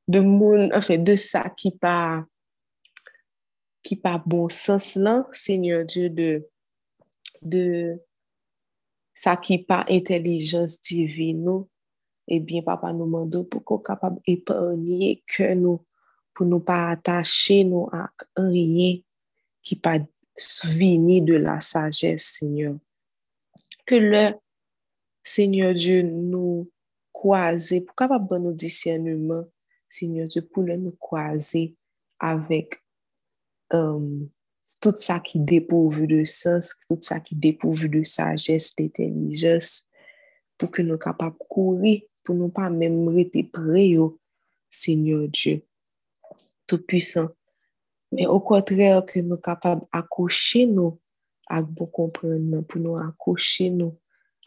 de 0.09 0.21
moun, 0.21 0.71
enfin, 0.75 0.97
de 0.97 1.14
ça 1.14 1.51
qui 1.51 1.71
pas 1.71 2.25
qui 3.83 3.97
pas 3.97 4.23
bon 4.25 4.49
sens 4.49 4.97
là, 4.97 5.27
Seigneur 5.33 5.85
Dieu, 5.85 6.11
de, 6.11 6.47
de 7.40 7.99
ça 9.14 9.37
qui 9.37 9.59
pas 9.59 9.85
intelligence 9.88 10.81
divine, 10.81 11.64
eh 12.27 12.40
bien, 12.40 12.62
papa 12.62 12.92
nous 12.92 13.05
demande 13.05 13.49
pour 13.49 13.64
qu'on 13.64 13.79
capable 13.79 14.21
d'épargner 14.27 15.23
que 15.27 15.55
nous, 15.55 15.85
pour 16.35 16.47
nous 16.47 16.61
pas 16.61 16.88
attacher 16.90 17.64
nous 17.64 17.88
à 17.92 18.11
rien 18.37 18.99
qui 19.62 19.77
pas 19.77 19.99
venir 20.64 21.25
de 21.25 21.35
la 21.35 21.61
sagesse, 21.61 22.38
Seigneur. 22.38 22.77
Que 23.87 23.94
le 23.94 24.35
Seigneur 25.25 25.75
Dieu 25.75 26.03
nous 26.03 26.71
croise 27.12 27.75
pour 27.87 27.97
capable 27.97 28.38
nous 28.38 28.53
discernement 28.53 29.47
Seigneur 29.88 30.27
Dieu, 30.27 30.42
pour 30.42 30.64
nous 30.64 30.92
croiser 30.92 31.77
avec 32.18 32.83
euh, 33.72 34.20
tout 34.81 34.94
ça 34.96 35.20
qui 35.20 35.40
dépourvu 35.40 36.07
de 36.07 36.24
sens, 36.24 36.74
tout 36.88 36.98
ça 37.01 37.20
qui 37.20 37.35
dépourvu 37.35 37.88
de 37.88 38.03
sagesse, 38.03 38.74
d'intelligence, 38.77 39.88
pour 40.57 40.70
que 40.70 40.83
nous 40.83 40.98
capables 40.98 41.37
de 41.38 41.44
courir, 41.48 42.03
pour 42.22 42.35
ne 42.35 42.48
pas 42.48 42.70
même 42.70 43.09
rester 43.09 43.44
près, 43.44 43.94
Seigneur 44.70 45.29
Dieu, 45.29 45.62
Tout-Puissant. 46.66 47.29
Mais 48.12 48.27
au 48.27 48.40
contraire, 48.40 49.05
que 49.05 49.20
nous 49.20 49.37
capables 49.37 49.87
d'accrocher 49.92 50.66
nous, 50.66 50.98
avec 51.46 51.66
bon 51.66 51.87
comprendre, 51.87 52.61
pour 52.62 52.81
nous 52.81 52.96
accrocher 52.96 53.70
nous 53.70 53.96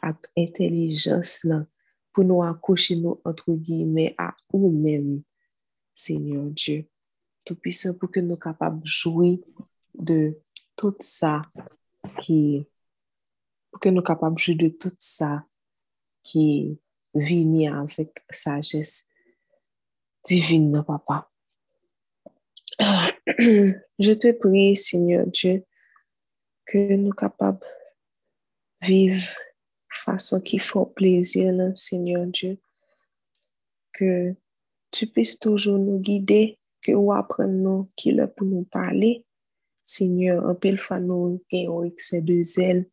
ak 0.02 0.32
intelijans 0.38 1.46
lan 1.46 1.66
pou 2.12 2.26
nou 2.26 2.44
akouche 2.44 2.98
nou 3.00 3.22
entre 3.28 3.54
guillemets 3.54 4.18
ou 4.52 4.72
men, 4.74 5.22
Seigneur 6.02 6.50
Dieu. 6.50 6.88
Tout 7.46 7.58
puissant 7.58 7.98
pou 7.98 8.10
ke 8.12 8.24
nou 8.26 8.40
kapab 8.42 8.82
joui 8.86 9.38
de 9.94 10.34
tout 10.80 10.98
sa 11.06 11.40
ki 12.22 12.66
pou 13.72 13.82
ke 13.82 13.94
nou 13.94 14.06
kapab 14.06 14.38
joui 14.42 14.58
de 14.58 14.70
tout 14.74 14.98
sa 15.02 15.42
ki 16.26 16.46
vini 17.14 17.68
avèk 17.70 18.24
sages 18.34 19.06
divine, 20.24 20.84
papa. 20.84 21.30
Je 24.00 24.14
te 24.14 24.32
prie, 24.32 24.76
Seigneur 24.76 25.28
Dieu, 25.28 25.66
que 26.66 26.96
nous 26.96 27.12
capables 27.12 27.66
vivre 28.82 29.28
façon 29.90 30.40
qui 30.42 30.60
fait 30.60 30.80
plaisir, 30.96 31.54
Seigneur 31.76 32.26
Dieu. 32.28 32.60
Que 33.94 34.36
tu 34.92 35.08
puisses 35.08 35.40
toujours 35.40 35.80
nous 35.80 36.00
guider, 36.00 36.60
que 36.82 36.92
nous 36.92 37.12
apprenions 37.12 37.90
qui 37.96 38.10
est 38.10 38.28
pour 38.28 38.48
nous 38.48 38.64
parler. 38.64 39.26
Seigneur, 39.84 40.46
un 40.46 40.56
peu 40.56 40.70
le 40.72 41.00
nous 41.00 41.42
avons 41.54 41.84
excès 41.84 42.22
de 42.22 42.42
zèle 42.44 42.90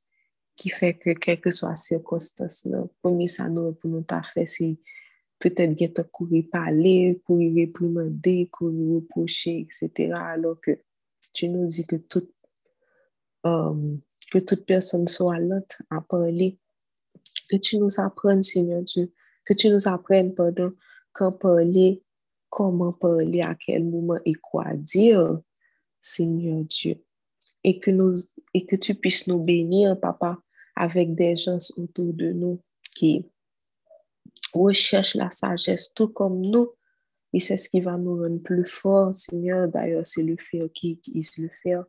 qui 0.56 0.70
fait 0.70 0.94
que, 0.94 1.10
quelle 1.10 1.40
que 1.40 1.50
soit 1.50 1.70
la 1.70 1.76
circonstance, 1.76 2.66
premier 3.00 3.28
ça 3.28 3.48
nous 3.48 3.72
pour 3.72 3.90
nous 3.90 4.04
faire, 4.08 4.48
c'est 4.48 4.76
peut-être 5.38 5.78
get 5.78 5.94
courir 6.10 6.44
parler, 6.50 7.22
courir 7.24 7.54
réprimander, 7.54 8.48
courir 8.50 8.96
reprocher, 8.96 9.68
etc. 9.68 10.12
Alors 10.14 10.60
que 10.60 10.72
tu 11.32 11.48
nous 11.48 11.66
dis 11.66 11.86
que 11.86 11.96
toute, 11.96 12.32
euh, 13.46 13.96
que 14.32 14.38
toute 14.38 14.66
personne 14.66 15.06
soit 15.06 15.38
l'autre 15.38 15.80
à 15.90 16.00
parler, 16.00 16.58
que 17.48 17.56
tu 17.56 17.78
nous 17.78 18.00
apprennes, 18.00 18.42
Seigneur 18.42 18.82
Dieu, 18.82 19.12
que 19.44 19.54
tu 19.54 19.68
nous 19.68 19.86
apprennes, 19.86 20.34
pardon, 20.34 20.70
quand 21.12 21.32
parler, 21.32 22.02
comment 22.48 22.92
parler, 22.92 23.42
à 23.42 23.54
quel 23.54 23.84
moment 23.84 24.18
et 24.24 24.34
quoi 24.34 24.74
dire, 24.74 25.40
Seigneur 26.02 26.64
Dieu. 26.64 27.02
Et 27.64 27.78
que, 27.78 28.76
tu 28.76 28.94
puisses 28.94 29.26
nous 29.26 29.42
bénir, 29.42 29.98
Papa, 30.00 30.38
avec 30.74 31.14
des 31.14 31.36
gens 31.36 31.58
autour 31.76 32.12
de 32.12 32.32
nous 32.32 32.62
qui 32.94 33.26
recherche 34.52 35.14
la 35.14 35.30
sagesse 35.30 35.92
tout 35.92 36.08
comme 36.08 36.40
nous. 36.40 36.70
Et 37.32 37.40
c'est 37.40 37.58
ce 37.58 37.68
qui 37.68 37.80
va 37.80 37.98
nous 37.98 38.22
rendre 38.22 38.42
plus 38.42 38.64
forts, 38.64 39.14
Seigneur. 39.14 39.68
D'ailleurs, 39.68 40.06
c'est 40.06 40.22
le 40.22 40.36
faire 40.38 40.68
qui 40.72 40.92
utilise 40.92 41.36
le 41.38 41.50
faire, 41.62 41.84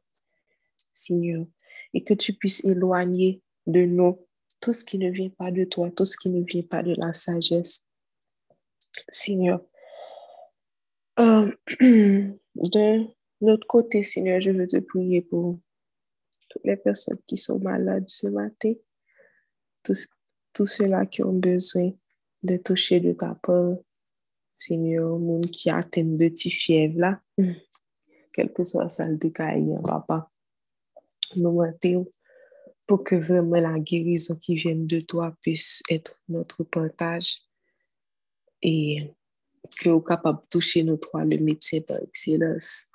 Seigneur. 0.92 1.46
Et 1.94 2.04
que 2.04 2.14
tu 2.14 2.34
puisses 2.34 2.66
éloigner 2.66 3.42
de 3.66 3.86
nous 3.86 4.20
tout 4.60 4.74
ce 4.74 4.84
qui 4.84 4.98
ne 4.98 5.10
vient 5.10 5.30
pas 5.30 5.52
de 5.52 5.64
toi, 5.64 5.90
tout 5.92 6.06
ce 6.06 6.18
qui 6.18 6.30
ne 6.30 6.44
vient 6.44 6.64
pas 6.64 6.84
de 6.84 6.94
la 6.98 7.14
sagesse, 7.14 7.86
Seigneur. 9.10 9.62
Euh, 11.19 11.52
de 11.80 13.08
notre 13.41 13.67
côté, 13.67 14.04
Seigneur, 14.04 14.41
je 14.41 14.52
veux 14.52 14.67
te 14.67 14.78
prier 14.78 15.21
pour 15.21 15.60
toutes 16.49 16.65
les 16.65 16.78
personnes 16.78 17.19
qui 17.28 17.38
sont 17.38 17.60
malades 17.60 18.06
ce 18.08 18.28
matin, 18.28 18.73
tous, 19.84 20.65
ceux-là 20.65 21.06
qui 21.06 21.23
ont 21.23 21.34
besoin 21.34 21.91
de 22.43 22.58
toucher 22.58 22.99
de 22.99 23.13
ta 23.13 23.36
part, 23.36 23.75
Seigneur, 24.58 25.17
monde 25.17 25.49
qui 25.52 25.69
atteint 25.69 26.04
de 26.04 26.17
petits 26.17 26.52
fièvres 26.52 26.99
là, 26.99 27.21
quel 28.34 28.52
que 28.52 28.63
soit 28.63 28.89
ça 28.89 29.08
le 29.08 29.17
décaille, 29.17 29.73
papa. 29.84 30.30
Nous 31.36 31.62
pour 32.88 33.04
que 33.04 33.15
vraiment 33.15 33.60
la 33.60 33.78
guérison 33.78 34.36
qui 34.36 34.56
vient 34.56 34.75
de 34.75 34.99
toi 35.02 35.36
puisse 35.43 35.84
être 35.91 36.19
notre 36.28 36.63
partage 36.63 37.38
et 38.62 39.12
que 39.80 39.89
nous 39.89 40.02
capable 40.02 40.41
de 40.41 40.48
toucher 40.50 40.84
nos 40.84 40.98
trois, 40.98 41.26
le 41.26 41.38
médecin 41.38 41.80
par 41.82 42.02
excellence, 42.02 42.89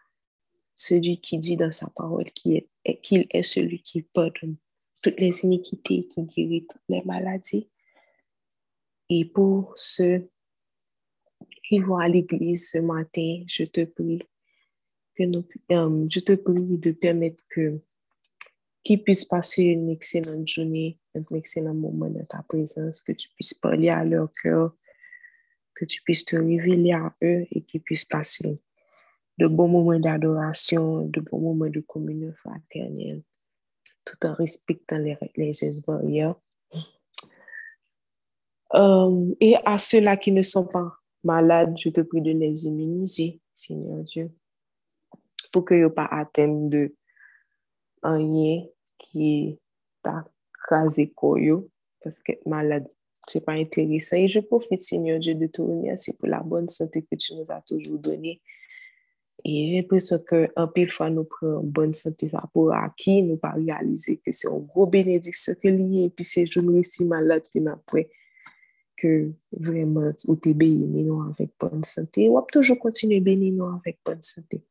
celui 0.77 1.21
qui 1.21 1.39
dit 1.39 1.57
dans 1.57 1.73
sa 1.73 1.89
parole 1.89 2.31
qu'il 2.33 2.57
est, 2.57 3.01
qu'il 3.01 3.27
est 3.31 3.43
celui 3.43 3.81
qui 3.81 4.03
pardonne 4.03 4.57
toutes 5.03 5.21
les 5.21 5.45
iniquités, 5.45 6.09
qui 6.09 6.23
guérit 6.23 6.67
toutes 6.67 6.83
les 6.89 7.03
maladies. 7.03 7.69
Et 9.09 9.25
pour 9.25 9.73
ceux 9.77 10.29
qui 11.67 11.79
vont 11.79 11.99
à 11.99 12.09
l'église 12.09 12.71
ce 12.71 12.79
matin, 12.79 13.43
je 13.47 13.65
te 13.65 13.85
prie 13.85 14.23
que 15.15 15.25
nous, 15.25 15.45
euh, 15.71 16.07
je 16.11 16.21
te 16.21 16.33
prie 16.33 16.79
de 16.79 16.93
permettre 16.93 17.43
que 17.49 17.81
qu'ils 18.83 19.03
puissent 19.03 19.25
passer 19.25 19.63
une 19.63 19.89
excellente 19.89 20.47
journée, 20.47 20.99
un 21.15 21.23
excellent 21.35 21.73
moment 21.73 22.11
dans 22.11 22.25
ta 22.27 22.43
présence, 22.43 23.01
que 23.01 23.13
tu 23.13 23.29
puisses 23.31 23.55
parler 23.55 23.89
à 23.89 24.05
leur 24.05 24.31
cœur, 24.33 24.77
que 25.75 25.85
tu 25.85 26.03
puisses 26.03 26.25
te 26.25 26.37
révéler 26.37 26.93
à 26.93 27.15
eux 27.23 27.47
et 27.51 27.63
qu'ils 27.63 27.83
puissent 27.83 28.05
passer 28.05 28.57
de 29.39 29.47
bons 29.47 29.69
moments 29.69 29.99
d'adoration, 29.99 31.07
de 31.07 31.21
bons 31.21 31.41
moments 31.41 31.71
de 31.71 31.81
communion 31.81 32.33
fraternelle, 32.35 33.23
tout 34.05 34.27
en 34.27 34.35
respectant 34.35 34.99
les, 34.99 35.17
les 35.37 35.53
gestes 35.53 35.85
barrières. 35.85 36.37
Euh, 38.75 39.35
et 39.41 39.57
à 39.65 39.79
ceux-là 39.79 40.17
qui 40.17 40.33
ne 40.33 40.43
sont 40.43 40.67
pas 40.67 40.93
malades, 41.23 41.75
je 41.79 41.89
te 41.91 42.01
prie 42.01 42.21
de 42.21 42.33
les 42.33 42.67
immuniser, 42.67 43.41
Seigneur 43.55 44.03
Dieu, 44.05 44.31
pour 45.53 45.65
qu'ils 45.65 45.83
n'aient 45.83 45.91
pas 45.91 46.09
atteint 46.11 46.49
de 46.49 46.95
rien 48.03 48.65
qui 48.99 49.59
t'a 50.03 50.25
crasé 50.53 51.13
parce 52.03 52.21
que 52.21 52.33
malade, 52.47 52.87
ce 53.29 53.39
n'est 53.39 53.45
pas 53.45 53.53
intéressant. 53.53 54.17
Et 54.17 54.29
je 54.29 54.41
profite, 54.41 54.83
Seigneur 54.83 55.19
Dieu, 55.19 55.35
de 55.35 55.47
te 55.47 55.63
remercier 55.63 56.15
pour 56.19 56.29
la 56.29 56.41
bonne 56.41 56.69
santé 56.69 57.03
que 57.03 57.17
tu 57.17 57.35
nous 57.35 57.47
as 57.49 57.63
toujours 57.67 57.99
donnée. 57.99 58.41
Et 59.45 59.67
j'ai 59.67 59.77
l'impression 59.77 60.19
qu'un 60.19 60.67
peu 60.69 60.87
de 60.87 60.91
fois, 60.91 61.11
nous 61.11 61.25
prenons 61.25 61.63
bonne 61.63 61.93
santé 61.93 62.29
ça 62.29 62.43
pour 62.53 62.73
acquis, 62.73 63.23
nous 63.23 63.37
pas 63.37 63.53
réaliser 63.53 64.17
que 64.17 64.31
c'est 64.31 64.49
un 64.49 64.59
gros 64.59 64.87
bénédiction 64.87 65.55
que 65.63 65.69
lié, 65.69 66.05
et 66.05 66.11
puis 66.11 66.25
c'est 66.25 66.45
nous 66.57 66.83
si 66.83 67.05
malade, 67.05 67.43
puis 67.51 67.63
après, 67.69 68.09
que 68.97 69.33
vraiment, 69.53 70.13
ou 70.29 70.37
t'es 70.37 70.55
nous 70.55 71.23
avec 71.23 71.51
bonne 71.61 71.83
santé, 71.83 72.29
ou 72.29 72.41
toujours 72.51 72.79
continuer 72.79 73.21
béni 73.21 73.51
nous 73.51 73.67
avec 73.67 73.99
bonne 74.05 74.23
santé. 74.23 74.63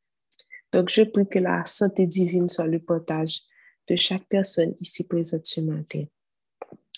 Donc, 0.71 0.89
je 0.89 1.03
prie 1.03 1.27
que 1.27 1.39
la 1.39 1.63
santé 1.65 2.07
divine 2.07 2.49
soit 2.49 2.65
le 2.65 2.79
partage 2.79 3.41
de 3.87 3.95
chaque 3.95 4.27
personne 4.27 4.73
ici 4.79 5.03
présente 5.03 5.45
ce 5.45 5.61
matin. 5.61 6.05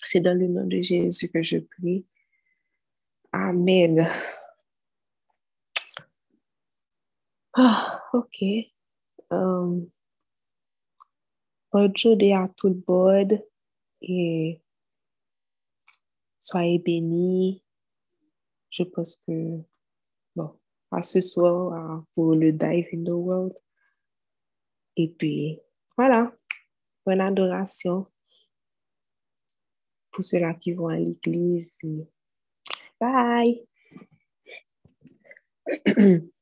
C'est 0.06 0.22
dans 0.22 0.38
le 0.38 0.48
nom 0.48 0.68
de 0.68 0.82
Jésus 0.82 1.32
que 1.32 1.42
je 1.42 1.58
prie. 1.58 2.06
Amen. 3.32 4.08
Ah, 7.58 8.04
ok. 8.14 8.44
Um, 9.32 9.90
journée 11.96 12.36
à 12.36 12.46
tout 12.56 12.70
le 12.70 12.84
monde 12.88 13.44
et 14.02 14.62
soyez 16.38 16.78
bénis. 16.78 17.64
Je 18.70 18.84
pense 18.84 19.16
que, 19.16 19.60
bon, 20.36 20.60
à 20.92 21.02
ce 21.02 21.20
soir 21.20 22.06
pour 22.14 22.36
le 22.36 22.52
Dive 22.52 22.90
in 22.94 23.04
the 23.04 23.10
World. 23.10 23.58
Et 24.98 25.10
puis, 25.10 25.60
voilà, 25.98 26.32
bonne 27.06 27.22
adoration 27.22 28.06
pour 30.16 30.24
ceux-là 30.24 30.54
qui 30.54 30.72
vont 30.72 30.88
à 30.88 30.96
l'église. 30.96 31.78
Bye! 33.02 33.68